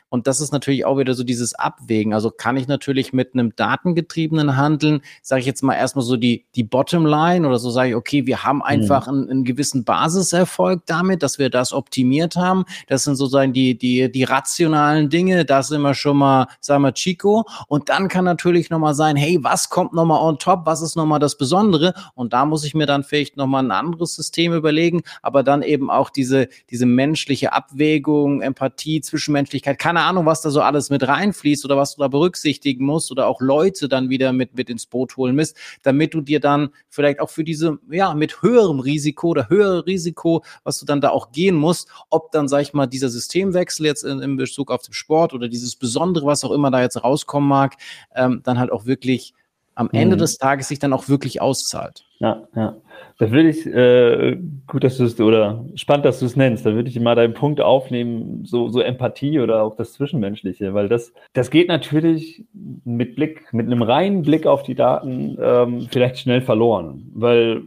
Und 0.09 0.25
das 0.25 0.41
ist 0.41 0.51
natürlich 0.51 0.85
auch 0.85 0.97
wieder 0.97 1.13
so 1.13 1.23
dieses 1.23 1.53
Abwägen. 1.53 2.13
Also 2.13 2.31
kann 2.31 2.57
ich 2.57 2.67
natürlich 2.67 3.13
mit 3.13 3.33
einem 3.33 3.55
datengetriebenen 3.55 4.57
Handeln, 4.57 5.01
sage 5.21 5.41
ich 5.41 5.45
jetzt 5.45 5.61
mal 5.61 5.75
erstmal 5.75 6.03
so 6.03 6.17
die, 6.17 6.45
die 6.55 6.63
Bottomline 6.63 7.47
oder 7.47 7.59
so 7.59 7.69
sage 7.69 7.89
ich, 7.89 7.95
okay, 7.95 8.25
wir 8.25 8.43
haben 8.43 8.63
einfach 8.63 9.05
mhm. 9.07 9.13
einen, 9.13 9.29
einen 9.29 9.43
gewissen 9.43 9.83
Basiserfolg 9.83 10.81
damit, 10.87 11.21
dass 11.21 11.37
wir 11.37 11.51
das 11.51 11.73
optimiert 11.73 12.35
haben. 12.35 12.65
Das 12.87 13.03
sind 13.03 13.15
so 13.19 13.27
sein, 13.27 13.53
die, 13.53 13.77
die, 13.77 14.11
die 14.11 14.23
rationalen 14.23 15.09
Dinge, 15.09 15.45
das 15.45 15.67
sind 15.67 15.81
wir 15.81 15.93
schon 15.93 16.17
mal, 16.17 16.47
sagen 16.59 16.83
wir, 16.83 16.93
Chico. 16.93 17.45
Und 17.67 17.89
dann 17.89 18.07
kann 18.07 18.25
natürlich 18.25 18.69
nochmal 18.69 18.95
sein, 18.95 19.15
hey, 19.15 19.37
was 19.41 19.69
kommt 19.69 19.93
nochmal 19.93 20.21
on 20.21 20.39
top? 20.39 20.61
Was 20.65 20.81
ist 20.81 20.95
nochmal 20.95 21.19
das 21.19 21.37
Besondere? 21.37 21.93
Und 22.15 22.33
da 22.33 22.45
muss 22.45 22.63
ich 22.63 22.73
mir 22.73 22.87
dann 22.87 23.03
vielleicht 23.03 23.37
nochmal 23.37 23.63
ein 23.63 23.71
anderes 23.71 24.15
System 24.15 24.53
überlegen, 24.53 25.01
aber 25.21 25.43
dann 25.43 25.61
eben 25.61 25.91
auch 25.91 26.09
diese, 26.09 26.47
diese 26.69 26.85
menschliche 26.85 27.53
Abwägung, 27.53 28.41
Empathie, 28.41 29.01
Zwischenmenschlichkeit, 29.01 29.77
keine 29.77 30.01
Ahnung, 30.01 30.25
was 30.25 30.41
da 30.41 30.49
so 30.49 30.61
alles 30.61 30.89
mit 30.89 31.07
reinfließt 31.07 31.65
oder 31.65 31.77
was 31.77 31.95
du 31.95 32.01
da 32.01 32.07
berücksichtigen 32.07 32.85
musst 32.85 33.11
oder 33.11 33.27
auch 33.27 33.41
Leute 33.41 33.87
dann 33.89 34.09
wieder 34.09 34.33
mit, 34.33 34.55
mit 34.55 34.69
ins 34.69 34.85
Boot 34.85 35.17
holen 35.17 35.35
musst, 35.35 35.55
damit 35.83 36.13
du 36.13 36.21
dir 36.21 36.39
dann 36.39 36.69
vielleicht 36.89 37.19
auch 37.19 37.29
für 37.29 37.43
diese, 37.43 37.77
ja, 37.89 38.13
mit 38.13 38.41
höherem 38.41 38.79
Risiko 38.79 39.29
oder 39.29 39.49
höhere 39.49 39.85
Risiko, 39.85 40.43
was 40.63 40.79
du 40.79 40.85
dann 40.85 41.01
da 41.01 41.09
auch 41.09 41.31
gehen 41.31 41.55
musst, 41.55 41.89
ob 42.09 42.31
dann, 42.31 42.47
sag 42.47 42.61
ich 42.61 42.73
mal, 42.73 42.87
dieser 42.87 43.08
Systemwechsel 43.09 43.85
jetzt 43.85 44.03
in, 44.03 44.19
in 44.19 44.37
Bezug 44.37 44.71
auf 44.71 44.81
den 44.81 44.93
Sport 44.93 45.33
oder 45.33 45.47
dieses 45.47 45.75
Besondere, 45.75 46.25
was 46.25 46.43
auch 46.43 46.51
immer 46.51 46.71
da 46.71 46.81
jetzt 46.81 47.03
rauskommen 47.03 47.47
mag, 47.47 47.75
ähm, 48.15 48.41
dann 48.43 48.59
halt 48.59 48.71
auch 48.71 48.85
wirklich 48.85 49.33
am 49.79 49.89
Ende 49.93 50.17
mhm. 50.17 50.19
des 50.19 50.37
Tages 50.37 50.67
sich 50.67 50.79
dann 50.79 50.91
auch 50.91 51.07
wirklich 51.07 51.41
auszahlt. 51.41 52.05
Ja, 52.19 52.47
ja. 52.53 52.75
Da 53.17 53.31
würde 53.31 53.49
ich, 53.49 53.65
äh, 53.65 54.37
gut, 54.67 54.83
dass 54.83 54.97
du 54.97 55.05
es, 55.05 55.17
oder 55.21 55.65
spannend, 55.75 56.05
dass 56.05 56.19
du 56.19 56.25
es 56.25 56.35
nennst, 56.35 56.65
da 56.65 56.73
würde 56.73 56.89
ich 56.89 56.99
mal 56.99 57.15
deinen 57.15 57.33
Punkt 57.33 57.61
aufnehmen, 57.61 58.43
so, 58.43 58.67
so 58.67 58.81
Empathie 58.81 59.39
oder 59.39 59.63
auch 59.63 59.77
das 59.77 59.93
Zwischenmenschliche, 59.93 60.73
weil 60.73 60.89
das, 60.89 61.13
das 61.31 61.49
geht 61.49 61.69
natürlich 61.69 62.43
mit 62.83 63.15
Blick, 63.15 63.53
mit 63.53 63.67
einem 63.67 63.81
reinen 63.81 64.21
Blick 64.23 64.45
auf 64.45 64.63
die 64.63 64.75
Daten 64.75 65.37
ähm, 65.41 65.87
vielleicht 65.89 66.19
schnell 66.19 66.41
verloren, 66.41 67.09
weil 67.13 67.63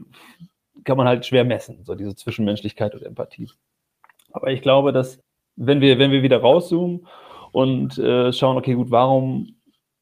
kann 0.85 0.99
man 0.99 1.07
halt 1.07 1.25
schwer 1.25 1.45
messen, 1.45 1.85
so 1.85 1.95
diese 1.95 2.15
Zwischenmenschlichkeit 2.15 2.95
und 2.95 3.03
Empathie. 3.03 3.51
Aber 4.33 4.51
ich 4.51 4.61
glaube, 4.61 4.93
dass 4.93 5.21
wenn 5.57 5.81
wir, 5.81 5.99
wenn 5.99 6.11
wir 6.11 6.23
wieder 6.23 6.41
rauszoomen 6.41 7.07
und 7.53 7.99
äh, 7.99 8.33
schauen, 8.33 8.57
okay, 8.57 8.75
gut, 8.75 8.91
warum, 8.91 9.57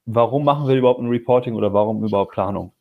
warum 0.07 0.45
machen 0.45 0.69
wir 0.69 0.77
überhaupt 0.77 1.01
ein 1.01 1.09
Reporting 1.09 1.55
oder 1.55 1.73
warum 1.73 2.05
überhaupt 2.05 2.33
Planung? 2.33 2.73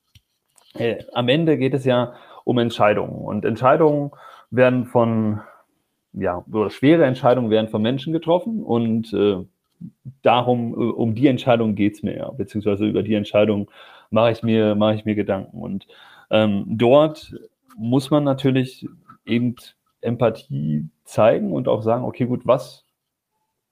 Äh, 0.76 1.04
am 1.14 1.30
Ende 1.30 1.58
geht 1.58 1.74
es 1.74 1.86
ja 1.86 2.14
um 2.44 2.58
Entscheidungen 2.58 3.26
und 3.26 3.46
Entscheidungen 3.46 4.12
werden 4.52 4.86
von, 4.86 5.42
ja, 6.14 6.44
schwere 6.70 7.06
Entscheidungen 7.06 7.50
werden 7.50 7.70
von 7.70 7.82
Menschen 7.82 8.14
getroffen 8.14 8.64
und 8.64 9.14
äh, 9.14 9.38
darum, 10.22 10.74
um 10.74 11.16
die 11.16 11.28
Entscheidung 11.28 11.76
geht 11.76 11.96
es 11.96 12.04
mir 12.04 12.18
ja, 12.18 12.32
beziehungsweise 12.32 12.86
über 12.86 13.04
die 13.04 13.14
Entscheidung 13.14 13.70
mache 14.10 14.32
ich 14.32 14.44
mir, 14.44 14.78
ich 14.96 15.06
mir 15.06 15.16
Gedanken. 15.16 15.62
Und 15.62 15.88
ähm, 16.32 16.66
dort 16.68 17.34
muss 17.78 18.10
man 18.10 18.24
natürlich 18.24 18.88
eben 19.26 19.56
Empathie 20.02 20.90
zeigen 21.04 21.52
und 21.52 21.68
auch 21.68 21.82
sagen, 21.82 22.04
okay, 22.04 22.26
gut, 22.26 22.46
was, 22.46 22.86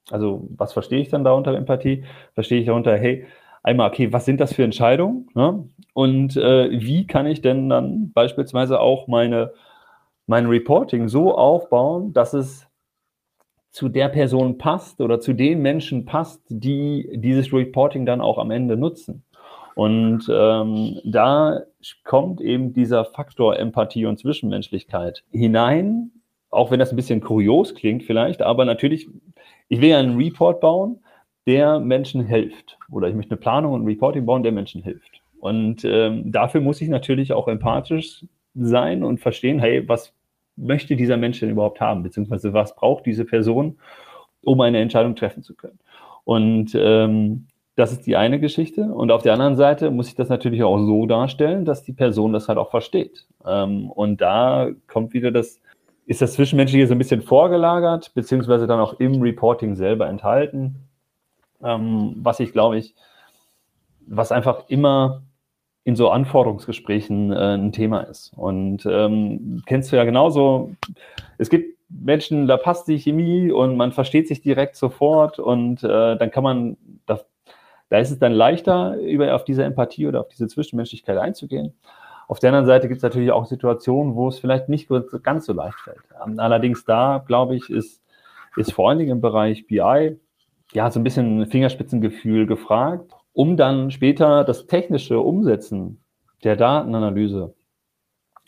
also 0.09 0.47
was 0.49 0.73
verstehe 0.73 0.99
ich 0.99 1.09
dann 1.09 1.23
da 1.23 1.31
unter 1.33 1.55
Empathie? 1.55 2.03
Verstehe 2.33 2.59
ich 2.59 2.65
darunter, 2.65 2.97
hey, 2.97 3.25
einmal, 3.63 3.89
okay, 3.89 4.11
was 4.13 4.25
sind 4.25 4.39
das 4.39 4.53
für 4.53 4.63
Entscheidungen? 4.63 5.29
Ne? 5.33 5.67
Und 5.93 6.37
äh, 6.37 6.69
wie 6.71 7.07
kann 7.07 7.27
ich 7.27 7.41
denn 7.41 7.69
dann 7.69 8.11
beispielsweise 8.13 8.79
auch 8.79 9.07
meine, 9.07 9.53
mein 10.25 10.47
Reporting 10.47 11.07
so 11.07 11.35
aufbauen, 11.35 12.13
dass 12.13 12.33
es 12.33 12.67
zu 13.71 13.89
der 13.89 14.09
Person 14.09 14.57
passt 14.57 15.01
oder 15.01 15.19
zu 15.19 15.33
den 15.33 15.61
Menschen 15.61 16.05
passt, 16.05 16.41
die 16.49 17.09
dieses 17.13 17.53
Reporting 17.53 18.05
dann 18.05 18.21
auch 18.21 18.37
am 18.37 18.51
Ende 18.51 18.75
nutzen. 18.75 19.23
Und 19.75 20.27
ähm, 20.31 20.99
da 21.05 21.61
kommt 22.03 22.41
eben 22.41 22.73
dieser 22.73 23.05
Faktor 23.05 23.59
Empathie 23.59 24.07
und 24.07 24.17
Zwischenmenschlichkeit 24.17 25.23
hinein, 25.31 26.11
auch 26.57 26.71
wenn 26.71 26.79
das 26.79 26.91
ein 26.91 26.95
bisschen 26.95 27.21
kurios 27.21 27.75
klingt 27.75 28.03
vielleicht, 28.03 28.41
aber 28.41 28.65
natürlich, 28.65 29.07
ich 29.69 29.79
will 29.79 29.89
ja 29.89 29.99
einen 29.99 30.17
Report 30.17 30.59
bauen, 30.59 30.99
der 31.45 31.79
Menschen 31.79 32.25
hilft. 32.25 32.77
Oder 32.91 33.07
ich 33.07 33.15
möchte 33.15 33.31
eine 33.31 33.39
Planung 33.39 33.73
und 33.73 33.83
ein 33.83 33.87
Reporting 33.87 34.25
bauen, 34.25 34.43
der 34.43 34.51
Menschen 34.51 34.81
hilft. 34.81 35.21
Und 35.39 35.85
ähm, 35.85 36.31
dafür 36.31 36.61
muss 36.61 36.81
ich 36.81 36.89
natürlich 36.89 37.31
auch 37.31 37.47
empathisch 37.47 38.25
sein 38.55 39.03
und 39.03 39.19
verstehen, 39.19 39.59
hey, 39.59 39.87
was 39.87 40.13
möchte 40.55 40.95
dieser 40.95 41.17
Mensch 41.17 41.39
denn 41.39 41.51
überhaupt 41.51 41.79
haben, 41.79 42.03
beziehungsweise 42.03 42.53
was 42.53 42.75
braucht 42.75 43.05
diese 43.05 43.23
Person, 43.23 43.77
um 44.41 44.59
eine 44.61 44.79
Entscheidung 44.79 45.15
treffen 45.15 45.43
zu 45.43 45.55
können. 45.55 45.79
Und 46.23 46.75
ähm, 46.75 47.45
das 47.75 47.91
ist 47.91 48.07
die 48.07 48.15
eine 48.15 48.39
Geschichte. 48.39 48.81
Und 48.81 49.11
auf 49.11 49.21
der 49.21 49.33
anderen 49.33 49.55
Seite 49.55 49.91
muss 49.91 50.07
ich 50.07 50.15
das 50.15 50.29
natürlich 50.29 50.63
auch 50.63 50.79
so 50.79 51.05
darstellen, 51.05 51.63
dass 51.63 51.83
die 51.83 51.93
Person 51.93 52.33
das 52.33 52.47
halt 52.47 52.57
auch 52.57 52.71
versteht. 52.71 53.27
Ähm, 53.45 53.91
und 53.91 54.19
da 54.19 54.69
kommt 54.87 55.13
wieder 55.13 55.31
das, 55.31 55.61
ist 56.07 56.21
das 56.21 56.33
Zwischenmenschliche 56.33 56.87
so 56.87 56.95
ein 56.95 56.97
bisschen 56.97 57.21
vorgelagert, 57.21 58.13
beziehungsweise 58.15 58.65
dann 58.65 58.79
auch 58.79 58.99
im 58.99 59.21
Reporting 59.21 59.75
selber 59.75 60.07
enthalten. 60.07 60.87
Ähm, 61.63 62.15
was 62.17 62.39
ich 62.39 62.51
glaube 62.53 62.77
ich, 62.77 62.95
was 64.07 64.31
einfach 64.31 64.63
immer 64.69 65.21
in 65.83 65.95
so 65.95 66.09
Anforderungsgesprächen 66.09 67.31
äh, 67.31 67.55
ein 67.55 67.71
Thema 67.71 68.01
ist. 68.01 68.33
Und 68.35 68.85
ähm, 68.85 69.63
kennst 69.65 69.91
du 69.91 69.95
ja 69.95 70.03
genauso, 70.03 70.71
es 71.37 71.49
gibt 71.49 71.77
Menschen, 71.89 72.47
da 72.47 72.57
passt 72.57 72.87
die 72.87 72.99
Chemie 72.99 73.51
und 73.51 73.77
man 73.77 73.91
versteht 73.91 74.27
sich 74.27 74.41
direkt 74.41 74.75
sofort 74.75 75.39
und 75.39 75.83
äh, 75.83 76.17
dann 76.17 76.31
kann 76.31 76.43
man, 76.43 76.77
da 77.05 77.21
da 77.89 77.99
ist 77.99 78.11
es 78.11 78.19
dann 78.19 78.33
leichter, 78.33 78.97
über, 78.97 79.33
auf 79.33 79.45
diese 79.45 79.63
Empathie 79.63 80.07
oder 80.07 80.21
auf 80.21 80.27
diese 80.27 80.47
Zwischenmenschlichkeit 80.47 81.17
einzugehen. 81.17 81.73
Auf 82.27 82.39
der 82.39 82.49
anderen 82.49 82.65
Seite 82.65 82.87
gibt 82.87 82.97
es 82.97 83.03
natürlich 83.03 83.31
auch 83.31 83.45
Situationen, 83.45 84.15
wo 84.15 84.27
es 84.27 84.39
vielleicht 84.39 84.67
nicht 84.67 84.89
ganz 85.23 85.45
so 85.45 85.53
leicht 85.53 85.79
fällt. 85.79 86.03
Ähm, 86.23 86.39
allerdings 86.39 86.83
da, 86.83 87.23
glaube 87.25 87.55
ich, 87.55 87.69
ist, 87.69 88.03
ist 88.57 88.73
vor 88.73 88.89
allen 88.89 88.99
Dingen 88.99 89.11
im 89.11 89.21
Bereich 89.21 89.65
BI 89.65 90.19
ja 90.73 90.91
so 90.91 90.99
ein 90.99 91.03
bisschen 91.03 91.45
Fingerspitzengefühl 91.45 92.45
gefragt, 92.45 93.13
um 93.31 93.55
dann 93.55 93.91
später 93.91 94.43
das 94.43 94.67
technische 94.67 95.19
Umsetzen 95.19 96.03
der 96.43 96.57
Datenanalyse 96.57 97.55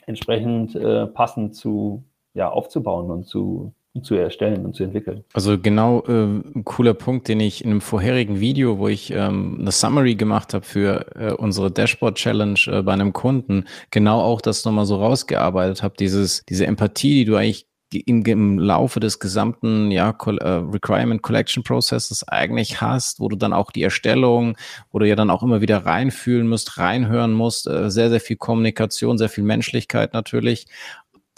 entsprechend 0.06 0.76
äh, 0.76 1.08
passend 1.08 1.56
zu 1.56 2.04
ja, 2.34 2.50
aufzubauen 2.50 3.10
und 3.12 3.26
zu, 3.26 3.74
zu 4.04 4.16
erstellen 4.16 4.66
und 4.66 4.76
zu 4.76 4.84
entwickeln. 4.84 5.24
Also 5.34 5.58
genau 5.58 6.04
äh, 6.08 6.12
ein 6.12 6.64
cooler 6.64 6.94
Punkt, 6.94 7.28
den 7.28 7.40
ich 7.40 7.64
in 7.64 7.72
einem 7.72 7.82
vorherigen 7.82 8.40
Video, 8.40 8.78
wo 8.78 8.88
ich 8.88 9.12
ähm, 9.12 9.58
eine 9.60 9.72
Summary 9.72 10.16
gemacht 10.16 10.54
habe 10.54 10.66
für 10.66 11.06
äh, 11.16 11.34
unsere 11.34 11.72
Dashboard 11.72 12.16
Challenge 12.16 12.60
äh, 12.68 12.82
bei 12.84 12.94
einem 12.94 13.14
Kunden, 13.14 13.66
genau 13.92 14.22
auch 14.22 14.42
das 14.42 14.64
nochmal 14.64 14.86
so 14.86 14.98
rausgearbeitet 14.98 15.82
habe, 15.82 15.96
dieses 16.00 16.44
diese 16.48 16.68
Empathie, 16.68 17.16
die 17.16 17.26
du 17.26 17.36
eigentlich 17.36 17.66
im, 17.92 18.24
im 18.24 18.60
Laufe 18.60 19.00
des 19.00 19.20
gesamten 19.20 19.90
ja, 19.92 20.10
äh, 20.10 20.32
Requirement 20.32 21.22
Collection 21.22 21.64
Processes 21.64 22.28
eigentlich 22.28 22.82
hast, 22.82 23.20
wo 23.20 23.30
du 23.30 23.36
dann 23.36 23.54
auch 23.54 23.72
die 23.72 23.84
Erstellung, 23.84 24.58
wo 24.92 25.00
du 25.00 25.08
ja 25.08 25.16
dann 25.16 25.30
auch 25.30 25.44
immer 25.44 25.62
wieder 25.62 25.86
reinfühlen 25.86 26.48
musst, 26.48 26.78
reinhören 26.78 27.34
musst, 27.34 27.68
äh, 27.68 27.90
sehr, 27.90 28.10
sehr 28.10 28.20
viel 28.20 28.38
Kommunikation, 28.38 29.18
sehr 29.18 29.30
viel 29.30 29.44
Menschlichkeit 29.44 30.14
natürlich 30.14 30.68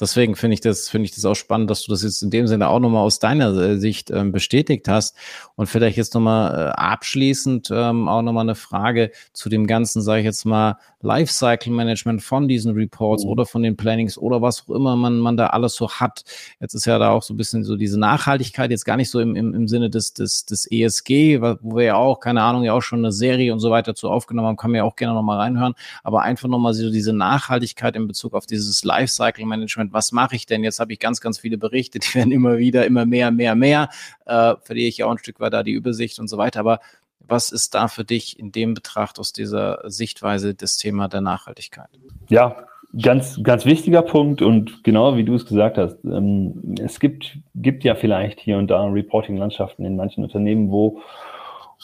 deswegen 0.01 0.35
finde 0.35 0.55
ich 0.55 0.61
das, 0.61 0.89
finde 0.89 1.05
ich 1.05 1.15
das 1.15 1.23
auch 1.25 1.35
spannend, 1.35 1.69
dass 1.69 1.83
du 1.83 1.91
das 1.91 2.03
jetzt 2.03 2.21
in 2.23 2.31
dem 2.31 2.47
Sinne 2.47 2.67
auch 2.67 2.79
nochmal 2.79 3.03
aus 3.03 3.19
deiner 3.19 3.55
äh, 3.55 3.77
Sicht 3.77 4.09
ähm, 4.11 4.31
bestätigt 4.31 4.87
hast. 4.87 5.15
Und 5.55 5.67
vielleicht 5.67 5.97
jetzt 5.97 6.15
nochmal 6.15 6.53
äh, 6.53 6.71
abschließend 6.71 7.69
ähm, 7.71 8.09
auch 8.09 8.21
nochmal 8.21 8.45
eine 8.45 8.55
Frage 8.55 9.11
zu 9.31 9.47
dem 9.47 9.67
ganzen, 9.67 10.01
sage 10.01 10.19
ich 10.19 10.25
jetzt 10.25 10.45
mal, 10.45 10.77
Lifecycle 11.03 11.71
Management 11.71 12.21
von 12.21 12.47
diesen 12.47 12.73
Reports 12.73 13.23
mhm. 13.23 13.29
oder 13.31 13.45
von 13.45 13.63
den 13.63 13.77
Plannings 13.77 14.17
oder 14.17 14.41
was 14.41 14.63
auch 14.63 14.75
immer 14.75 14.95
man, 14.95 15.19
man 15.19 15.37
da 15.37 15.47
alles 15.47 15.75
so 15.75 15.89
hat. 15.89 16.23
Jetzt 16.59 16.73
ist 16.73 16.85
ja 16.85 16.99
da 16.99 17.11
auch 17.11 17.23
so 17.23 17.33
ein 17.33 17.37
bisschen 17.37 17.63
so 17.63 17.75
diese 17.75 17.99
Nachhaltigkeit, 17.99 18.71
jetzt 18.71 18.85
gar 18.85 18.97
nicht 18.97 19.09
so 19.09 19.19
im, 19.19 19.35
im, 19.35 19.53
im 19.53 19.67
Sinne 19.67 19.89
des, 19.89 20.13
des, 20.13 20.45
des 20.45 20.69
ESG, 20.69 21.41
wo 21.41 21.75
wir 21.77 21.83
ja 21.83 21.95
auch, 21.95 22.19
keine 22.19 22.41
Ahnung, 22.43 22.63
ja 22.63 22.73
auch 22.73 22.81
schon 22.81 22.99
eine 22.99 23.11
Serie 23.11 23.53
und 23.53 23.59
so 23.59 23.71
weiter 23.71 23.95
zu 23.95 24.09
aufgenommen 24.09 24.47
haben, 24.47 24.57
kann 24.57 24.71
man 24.71 24.79
ja 24.79 24.83
auch 24.83 24.95
gerne 24.95 25.13
nochmal 25.13 25.39
reinhören, 25.39 25.73
aber 26.03 26.21
einfach 26.21 26.47
nochmal 26.47 26.73
so 26.73 26.89
diese 26.91 27.13
Nachhaltigkeit 27.13 27.95
in 27.95 28.07
Bezug 28.07 28.33
auf 28.33 28.45
dieses 28.45 28.83
Lifecycle 28.83 29.45
Management. 29.45 29.90
Was 29.91 30.11
mache 30.11 30.35
ich 30.35 30.45
denn? 30.45 30.63
Jetzt 30.63 30.79
habe 30.79 30.93
ich 30.93 30.99
ganz, 30.99 31.21
ganz 31.21 31.39
viele 31.39 31.57
Berichte, 31.57 31.99
die 31.99 32.15
werden 32.15 32.31
immer 32.31 32.57
wieder, 32.57 32.85
immer 32.85 33.05
mehr, 33.05 33.31
mehr, 33.31 33.55
mehr. 33.55 33.89
Äh, 34.25 34.55
verliere 34.61 34.87
ich 34.87 35.03
auch 35.03 35.11
ein 35.11 35.17
Stück 35.17 35.39
weit 35.39 35.53
da 35.53 35.63
die 35.63 35.73
Übersicht 35.73 36.19
und 36.19 36.27
so 36.27 36.37
weiter. 36.37 36.59
Aber 36.59 36.79
was 37.19 37.51
ist 37.51 37.75
da 37.75 37.87
für 37.87 38.03
dich 38.03 38.39
in 38.39 38.51
dem 38.51 38.73
Betracht 38.73 39.19
aus 39.19 39.31
dieser 39.31 39.79
Sichtweise 39.89 40.53
das 40.53 40.77
Thema 40.77 41.07
der 41.07 41.21
Nachhaltigkeit? 41.21 41.89
Ja, 42.29 42.67
ganz, 42.99 43.41
ganz 43.43 43.65
wichtiger 43.65 44.01
Punkt 44.01 44.41
und 44.41 44.83
genau 44.83 45.15
wie 45.15 45.23
du 45.23 45.35
es 45.35 45.45
gesagt 45.45 45.77
hast, 45.77 46.03
ähm, 46.03 46.75
es 46.83 46.99
gibt, 46.99 47.37
gibt 47.55 47.83
ja 47.83 47.95
vielleicht 47.95 48.39
hier 48.39 48.57
und 48.57 48.67
da 48.67 48.83
Reporting-Landschaften 48.83 49.85
in 49.85 49.95
manchen 49.95 50.23
Unternehmen, 50.23 50.71
wo, 50.71 51.01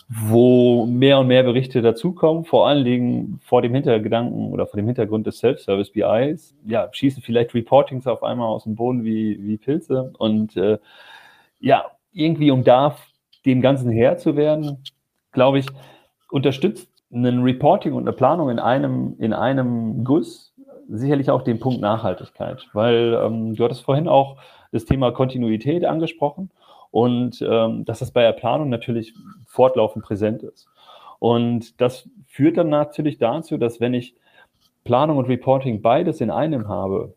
wo 0.10 0.86
mehr 0.86 1.20
und 1.20 1.28
mehr 1.28 1.44
Berichte 1.44 1.82
dazukommen, 1.82 2.46
vor 2.46 2.68
allen 2.68 2.86
Dingen 2.86 3.40
vor 3.44 3.62
dem 3.62 3.74
Hintergedanken 3.74 4.52
oder 4.52 4.68
vor 4.68 4.78
dem 4.78 4.86
Hintergrund 4.86 5.28
des 5.28 5.40
Self-Service 5.40 5.92
BIs. 5.92 6.56
Ja, 6.66 6.88
schießen 6.92 7.22
vielleicht 7.22 7.54
Reportings 7.54 8.08
auf 8.08 8.24
einmal 8.24 8.48
aus 8.48 8.64
dem 8.64 8.76
Boden 8.76 9.04
wie, 9.04 9.38
wie 9.42 9.58
Pilze. 9.58 10.14
Und 10.18 10.56
äh, 10.56 10.78
ja, 11.60 11.86
irgendwie 12.14 12.52
um 12.52 12.64
da 12.64 12.96
dem 13.46 13.62
Ganzen 13.62 13.92
Herr 13.92 14.18
zu 14.18 14.36
werden, 14.36 14.84
glaube 15.32 15.60
ich, 15.60 15.68
unterstützt 16.30 16.90
ein 17.12 17.42
Reporting 17.42 17.94
und 17.94 18.04
eine 18.04 18.14
Planung 18.14 18.50
in 18.50 18.60
einem, 18.60 19.16
in 19.20 19.34
einem 19.34 20.04
Guss 20.04 20.54
sicherlich 20.90 21.30
auch 21.30 21.42
den 21.42 21.60
Punkt 21.60 21.82
Nachhaltigkeit, 21.82 22.66
weil 22.74 23.20
ähm, 23.22 23.56
du 23.56 23.64
hattest 23.64 23.82
vorhin 23.82 24.08
auch 24.08 24.38
das 24.72 24.86
Thema 24.86 25.12
Kontinuität 25.12 25.86
angesprochen 25.86 26.50
und 26.92 27.42
ähm, 27.42 27.86
dass 27.86 28.00
das 28.00 28.12
bei 28.12 28.22
der 28.22 28.34
Planung 28.34 28.70
natürlich 28.70 29.14
fortlaufend 29.46 30.06
präsent 30.06 30.44
ist. 30.44 30.68
Und 31.20 31.80
das 31.82 32.10
führt 32.28 32.58
dann 32.58 32.70
natürlich 32.70 33.18
dazu, 33.18 33.58
dass 33.58 33.80
wenn 33.80 33.94
ich 33.94 34.16
Planung 34.84 35.18
und 35.18 35.26
Reporting 35.26 35.82
beides 35.82 36.22
in 36.22 36.32
einem 36.32 36.68
habe, 36.68 37.14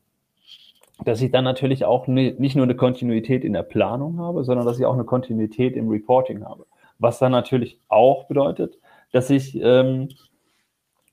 dass 1.04 1.22
ich 1.22 1.30
dann 1.30 1.44
natürlich 1.44 1.85
auch 1.85 2.06
nicht 2.06 2.56
nur 2.56 2.64
eine 2.64 2.74
Kontinuität 2.74 3.44
in 3.44 3.52
der 3.52 3.62
Planung 3.62 4.18
habe, 4.18 4.44
sondern 4.44 4.66
dass 4.66 4.78
ich 4.78 4.85
auch 4.85 4.94
eine 4.94 5.04
Kontinuität 5.04 5.76
im 5.76 5.88
Reporting 5.88 6.44
habe. 6.44 6.66
Was 6.98 7.18
dann 7.18 7.33
natürlich 7.33 7.78
auch 7.88 8.26
bedeutet, 8.26 8.78
dass 9.12 9.30
ich 9.30 9.59
ähm, 9.61 10.11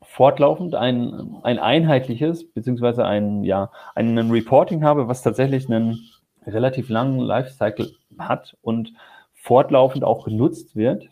fortlaufend 0.02 0.76
ein, 0.76 1.38
ein 1.44 1.60
einheitliches, 1.60 2.50
beziehungsweise 2.52 3.06
ein, 3.06 3.44
ja, 3.44 3.72
einen 3.96 4.32
Reporting 4.32 4.84
habe, 4.84 5.08
was 5.08 5.22
tatsächlich 5.22 5.70
einen 5.70 6.00
relativ 6.46 6.90
langen 6.90 7.20
Lifecycle 7.20 7.92
hat 8.20 8.58
und 8.62 8.94
fortlaufend 9.34 10.04
auch 10.04 10.26
genutzt 10.26 10.76
wird, 10.76 11.10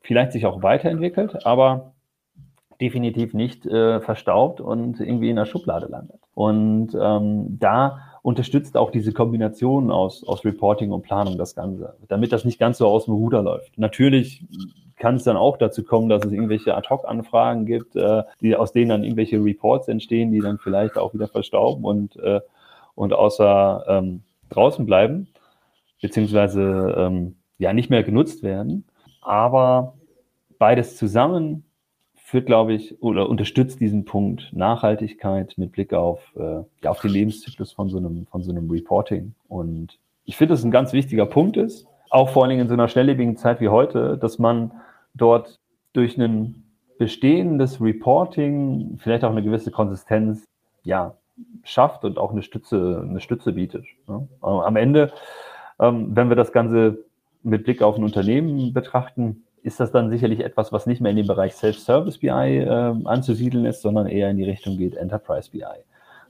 vielleicht 0.00 0.32
sich 0.32 0.46
auch 0.46 0.62
weiterentwickelt, 0.62 1.46
aber 1.46 1.94
definitiv 2.80 3.34
nicht 3.34 3.66
äh, 3.66 4.00
verstaubt 4.00 4.60
und 4.60 5.00
irgendwie 5.00 5.30
in 5.30 5.36
der 5.36 5.46
Schublade 5.46 5.86
landet. 5.86 6.20
Und 6.34 6.96
ähm, 6.98 7.58
da 7.58 7.98
unterstützt 8.22 8.76
auch 8.76 8.90
diese 8.90 9.12
Kombination 9.12 9.90
aus, 9.90 10.26
aus 10.26 10.44
Reporting 10.44 10.92
und 10.92 11.02
Planung 11.02 11.38
das 11.38 11.54
Ganze, 11.54 11.96
damit 12.08 12.32
das 12.32 12.44
nicht 12.44 12.58
ganz 12.58 12.78
so 12.78 12.86
aus 12.86 13.04
dem 13.06 13.14
Ruder 13.14 13.42
läuft. 13.42 13.78
Natürlich 13.78 14.44
kann 14.96 15.16
es 15.16 15.24
dann 15.24 15.36
auch 15.36 15.56
dazu 15.56 15.82
kommen, 15.82 16.08
dass 16.08 16.24
es 16.24 16.32
irgendwelche 16.32 16.76
Ad-Hoc-Anfragen 16.76 17.66
gibt, 17.66 17.96
äh, 17.96 18.22
die, 18.40 18.54
aus 18.54 18.72
denen 18.72 18.90
dann 18.90 19.04
irgendwelche 19.04 19.42
Reports 19.42 19.88
entstehen, 19.88 20.30
die 20.30 20.40
dann 20.40 20.58
vielleicht 20.58 20.98
auch 20.98 21.14
wieder 21.14 21.28
verstauben 21.28 21.84
und, 21.84 22.16
äh, 22.16 22.40
und 22.94 23.12
außer 23.12 23.84
ähm, 23.88 24.22
draußen 24.50 24.84
bleiben, 24.84 25.28
beziehungsweise 26.00 26.94
ähm, 26.96 27.36
ja 27.58 27.72
nicht 27.72 27.90
mehr 27.90 28.02
genutzt 28.02 28.42
werden. 28.42 28.84
Aber 29.22 29.94
beides 30.58 30.96
zusammen 30.96 31.64
führt, 32.14 32.46
glaube 32.46 32.74
ich, 32.74 33.02
oder 33.02 33.28
unterstützt 33.28 33.80
diesen 33.80 34.04
Punkt 34.04 34.52
Nachhaltigkeit 34.52 35.54
mit 35.56 35.72
Blick 35.72 35.92
auf, 35.92 36.20
äh, 36.36 36.62
ja, 36.82 36.90
auf 36.90 37.00
den 37.00 37.10
Lebenszyklus 37.10 37.72
von 37.72 37.88
so 37.88 37.98
einem, 37.98 38.26
von 38.30 38.42
so 38.42 38.50
einem 38.52 38.70
Reporting. 38.70 39.34
Und 39.48 39.98
ich 40.24 40.36
finde, 40.36 40.54
dass 40.54 40.62
ein 40.62 40.70
ganz 40.70 40.92
wichtiger 40.92 41.26
Punkt 41.26 41.56
ist, 41.56 41.86
auch 42.08 42.30
vor 42.30 42.42
allen 42.42 42.50
Dingen 42.50 42.62
in 42.62 42.68
so 42.68 42.74
einer 42.74 42.88
schnelllebigen 42.88 43.36
Zeit 43.36 43.60
wie 43.60 43.68
heute, 43.68 44.16
dass 44.16 44.38
man 44.38 44.72
dort 45.14 45.58
durch 45.92 46.16
ein 46.18 46.62
bestehendes 46.98 47.80
Reporting 47.80 48.98
vielleicht 48.98 49.24
auch 49.24 49.30
eine 49.30 49.42
gewisse 49.42 49.70
Konsistenz 49.70 50.46
ja, 50.84 51.14
schafft 51.64 52.04
und 52.04 52.18
auch 52.18 52.30
eine 52.30 52.42
Stütze, 52.42 53.04
eine 53.08 53.20
Stütze 53.20 53.52
bietet. 53.52 53.86
Ne? 54.06 54.28
Am 54.40 54.76
Ende, 54.76 55.12
ähm, 55.80 56.14
wenn 56.14 56.28
wir 56.28 56.36
das 56.36 56.52
Ganze 56.52 57.04
mit 57.42 57.64
Blick 57.64 57.82
auf 57.82 57.96
ein 57.96 58.04
Unternehmen 58.04 58.72
betrachten, 58.72 59.44
ist 59.62 59.80
das 59.80 59.92
dann 59.92 60.10
sicherlich 60.10 60.40
etwas, 60.40 60.72
was 60.72 60.86
nicht 60.86 61.00
mehr 61.00 61.10
in 61.10 61.16
den 61.16 61.26
Bereich 61.26 61.54
Self-Service 61.54 62.18
BI 62.18 62.28
äh, 62.28 62.94
anzusiedeln 63.04 63.64
ist, 63.64 63.82
sondern 63.82 64.06
eher 64.06 64.30
in 64.30 64.36
die 64.36 64.44
Richtung 64.44 64.76
geht 64.76 64.94
Enterprise 64.94 65.50
BI. 65.50 65.64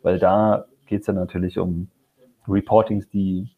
Weil 0.02 0.18
da 0.18 0.66
geht 0.86 1.02
es 1.02 1.06
ja 1.06 1.12
natürlich 1.12 1.58
um 1.58 1.88
Reportings, 2.48 3.08
die 3.08 3.48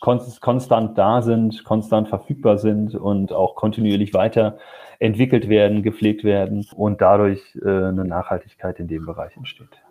konstant 0.00 0.96
da 0.96 1.22
sind, 1.22 1.64
konstant 1.64 2.08
verfügbar 2.08 2.58
sind 2.58 2.94
und 2.94 3.32
auch 3.32 3.56
kontinuierlich 3.56 4.14
weiterentwickelt 4.14 5.48
werden, 5.48 5.82
gepflegt 5.82 6.24
werden 6.24 6.66
und 6.76 7.00
dadurch 7.00 7.40
äh, 7.62 7.68
eine 7.68 8.04
Nachhaltigkeit 8.04 8.78
in 8.78 8.86
dem 8.86 9.06
Bereich 9.06 9.36
entsteht. 9.36 9.82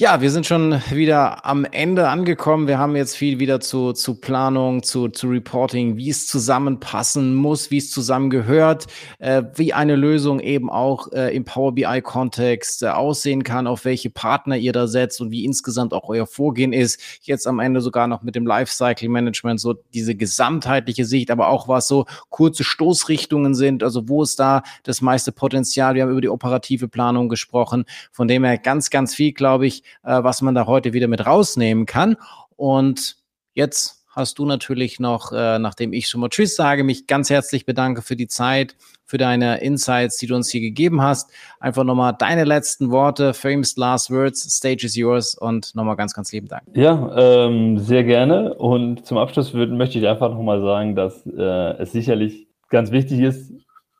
Ja, 0.00 0.20
wir 0.20 0.30
sind 0.30 0.46
schon 0.46 0.80
wieder 0.92 1.44
am 1.44 1.64
Ende 1.64 2.08
angekommen. 2.08 2.68
Wir 2.68 2.78
haben 2.78 2.94
jetzt 2.94 3.16
viel 3.16 3.40
wieder 3.40 3.58
zu, 3.58 3.92
zu 3.92 4.14
Planung, 4.14 4.84
zu, 4.84 5.08
zu 5.08 5.26
Reporting, 5.26 5.96
wie 5.96 6.08
es 6.08 6.28
zusammenpassen 6.28 7.34
muss, 7.34 7.72
wie 7.72 7.78
es 7.78 7.90
zusammengehört, 7.90 8.86
äh, 9.18 9.42
wie 9.56 9.72
eine 9.72 9.96
Lösung 9.96 10.38
eben 10.38 10.70
auch 10.70 11.10
äh, 11.10 11.34
im 11.34 11.44
Power 11.44 11.74
BI-Kontext 11.74 12.84
äh, 12.84 12.90
aussehen 12.90 13.42
kann, 13.42 13.66
auf 13.66 13.84
welche 13.84 14.08
Partner 14.08 14.56
ihr 14.56 14.72
da 14.72 14.86
setzt 14.86 15.20
und 15.20 15.32
wie 15.32 15.44
insgesamt 15.44 15.92
auch 15.92 16.08
euer 16.08 16.28
Vorgehen 16.28 16.72
ist. 16.72 17.00
Jetzt 17.22 17.48
am 17.48 17.58
Ende 17.58 17.80
sogar 17.80 18.06
noch 18.06 18.22
mit 18.22 18.36
dem 18.36 18.46
Lifecycle 18.46 19.08
Management, 19.08 19.58
so 19.58 19.74
diese 19.94 20.14
gesamtheitliche 20.14 21.06
Sicht, 21.06 21.28
aber 21.28 21.48
auch 21.48 21.66
was 21.66 21.88
so 21.88 22.06
kurze 22.28 22.62
Stoßrichtungen 22.62 23.56
sind, 23.56 23.82
also 23.82 24.08
wo 24.08 24.22
ist 24.22 24.38
da 24.38 24.62
das 24.84 25.00
meiste 25.00 25.32
Potenzial. 25.32 25.96
Wir 25.96 26.02
haben 26.02 26.12
über 26.12 26.20
die 26.20 26.28
operative 26.28 26.86
Planung 26.86 27.28
gesprochen. 27.28 27.84
Von 28.12 28.28
dem 28.28 28.44
her 28.44 28.58
ganz, 28.58 28.90
ganz 28.90 29.12
viel, 29.12 29.32
glaube 29.32 29.66
ich, 29.66 29.82
was 30.02 30.42
man 30.42 30.54
da 30.54 30.66
heute 30.66 30.92
wieder 30.92 31.08
mit 31.08 31.26
rausnehmen 31.26 31.86
kann. 31.86 32.16
Und 32.56 33.16
jetzt 33.54 33.98
hast 34.18 34.38
du 34.40 34.46
natürlich 34.46 34.98
noch, 34.98 35.32
äh, 35.32 35.58
nachdem 35.60 35.92
ich 35.92 36.08
schon 36.08 36.20
mal 36.20 36.28
Tschüss 36.28 36.56
sage, 36.56 36.82
mich 36.82 37.06
ganz 37.06 37.30
herzlich 37.30 37.66
bedanke 37.66 38.02
für 38.02 38.16
die 38.16 38.26
Zeit, 38.26 38.74
für 39.04 39.16
deine 39.16 39.60
Insights, 39.60 40.16
die 40.16 40.26
du 40.26 40.34
uns 40.34 40.50
hier 40.50 40.60
gegeben 40.60 41.00
hast. 41.00 41.30
Einfach 41.60 41.84
nochmal 41.84 42.14
deine 42.18 42.44
letzten 42.44 42.90
Worte, 42.90 43.32
famous 43.32 43.76
last 43.76 44.10
words, 44.10 44.42
stage 44.42 44.84
is 44.84 44.96
yours 44.96 45.36
und 45.36 45.74
nochmal 45.76 45.94
ganz, 45.96 46.14
ganz 46.14 46.32
lieben 46.32 46.48
Dank. 46.48 46.64
Ja, 46.74 47.46
ähm, 47.46 47.78
sehr 47.78 48.02
gerne. 48.02 48.54
Und 48.54 49.06
zum 49.06 49.18
Abschluss 49.18 49.54
würd, 49.54 49.70
möchte 49.70 49.98
ich 49.98 50.08
einfach 50.08 50.30
nochmal 50.30 50.60
sagen, 50.62 50.96
dass 50.96 51.24
äh, 51.24 51.80
es 51.80 51.92
sicherlich 51.92 52.48
ganz 52.70 52.90
wichtig 52.90 53.20
ist, 53.20 53.52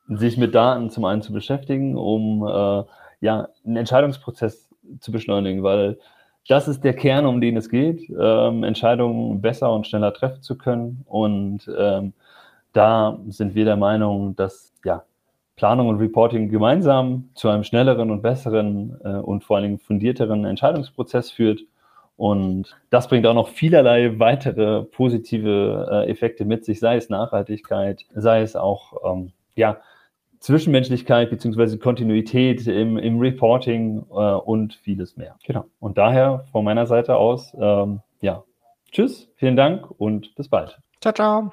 sich 0.08 0.36
mit 0.36 0.54
Daten 0.54 0.90
zum 0.90 1.04
einen 1.04 1.22
zu 1.22 1.32
beschäftigen, 1.32 1.96
um 1.96 2.44
äh, 2.44 2.82
ja, 3.20 3.48
einen 3.64 3.76
Entscheidungsprozess 3.76 4.67
zu 5.00 5.12
beschleunigen, 5.12 5.62
weil 5.62 5.98
das 6.48 6.66
ist 6.66 6.82
der 6.82 6.94
Kern, 6.94 7.26
um 7.26 7.40
den 7.40 7.56
es 7.56 7.68
geht, 7.68 8.08
ähm, 8.18 8.64
Entscheidungen 8.64 9.40
besser 9.40 9.72
und 9.72 9.86
schneller 9.86 10.14
treffen 10.14 10.42
zu 10.42 10.56
können. 10.56 11.04
Und 11.06 11.70
ähm, 11.78 12.14
da 12.72 13.18
sind 13.28 13.54
wir 13.54 13.66
der 13.66 13.76
Meinung, 13.76 14.34
dass 14.34 14.72
ja, 14.84 15.04
Planung 15.56 15.88
und 15.88 15.98
Reporting 15.98 16.48
gemeinsam 16.48 17.28
zu 17.34 17.48
einem 17.48 17.64
schnelleren 17.64 18.10
und 18.10 18.22
besseren 18.22 18.98
äh, 19.04 19.08
und 19.08 19.44
vor 19.44 19.56
allen 19.56 19.64
Dingen 19.64 19.78
fundierteren 19.78 20.44
Entscheidungsprozess 20.44 21.30
führt. 21.30 21.60
Und 22.16 22.76
das 22.90 23.08
bringt 23.08 23.26
auch 23.26 23.34
noch 23.34 23.48
vielerlei 23.48 24.18
weitere 24.18 24.82
positive 24.84 25.88
äh, 25.90 26.10
Effekte 26.10 26.44
mit 26.44 26.64
sich, 26.64 26.80
sei 26.80 26.96
es 26.96 27.10
Nachhaltigkeit, 27.10 28.06
sei 28.14 28.40
es 28.40 28.56
auch 28.56 28.94
ähm, 29.04 29.32
ja, 29.54 29.78
Zwischenmenschlichkeit 30.40 31.30
bzw. 31.30 31.78
Kontinuität 31.78 32.66
im, 32.66 32.98
im 32.98 33.18
Reporting 33.18 34.04
äh, 34.10 34.14
und 34.14 34.74
vieles 34.74 35.16
mehr. 35.16 35.36
Genau. 35.44 35.64
Und 35.80 35.98
daher 35.98 36.44
von 36.52 36.64
meiner 36.64 36.86
Seite 36.86 37.16
aus, 37.16 37.54
ähm, 37.60 38.00
ja, 38.20 38.44
tschüss, 38.92 39.28
vielen 39.36 39.56
Dank 39.56 39.88
und 39.98 40.34
bis 40.34 40.48
bald. 40.48 40.78
Ciao, 41.00 41.14
ciao. 41.14 41.52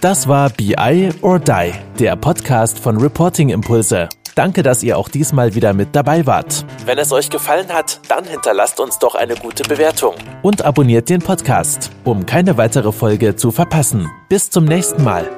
Das 0.00 0.28
war 0.28 0.50
BI 0.50 1.10
or 1.22 1.38
Die, 1.38 1.72
der 1.98 2.16
Podcast 2.16 2.78
von 2.78 2.98
Reporting 2.98 3.48
Impulse. 3.48 4.08
Danke, 4.34 4.62
dass 4.62 4.82
ihr 4.82 4.96
auch 4.96 5.08
diesmal 5.08 5.54
wieder 5.54 5.74
mit 5.74 5.94
dabei 5.94 6.26
wart. 6.26 6.64
Wenn 6.86 6.98
es 6.98 7.12
euch 7.12 7.28
gefallen 7.28 7.68
hat, 7.68 8.00
dann 8.08 8.24
hinterlasst 8.24 8.80
uns 8.80 8.98
doch 8.98 9.14
eine 9.14 9.34
gute 9.34 9.62
Bewertung 9.64 10.14
und 10.42 10.64
abonniert 10.64 11.08
den 11.10 11.20
Podcast, 11.20 11.90
um 12.04 12.24
keine 12.24 12.56
weitere 12.56 12.92
Folge 12.92 13.36
zu 13.36 13.50
verpassen. 13.50 14.10
Bis 14.28 14.48
zum 14.48 14.64
nächsten 14.64 15.04
Mal. 15.04 15.28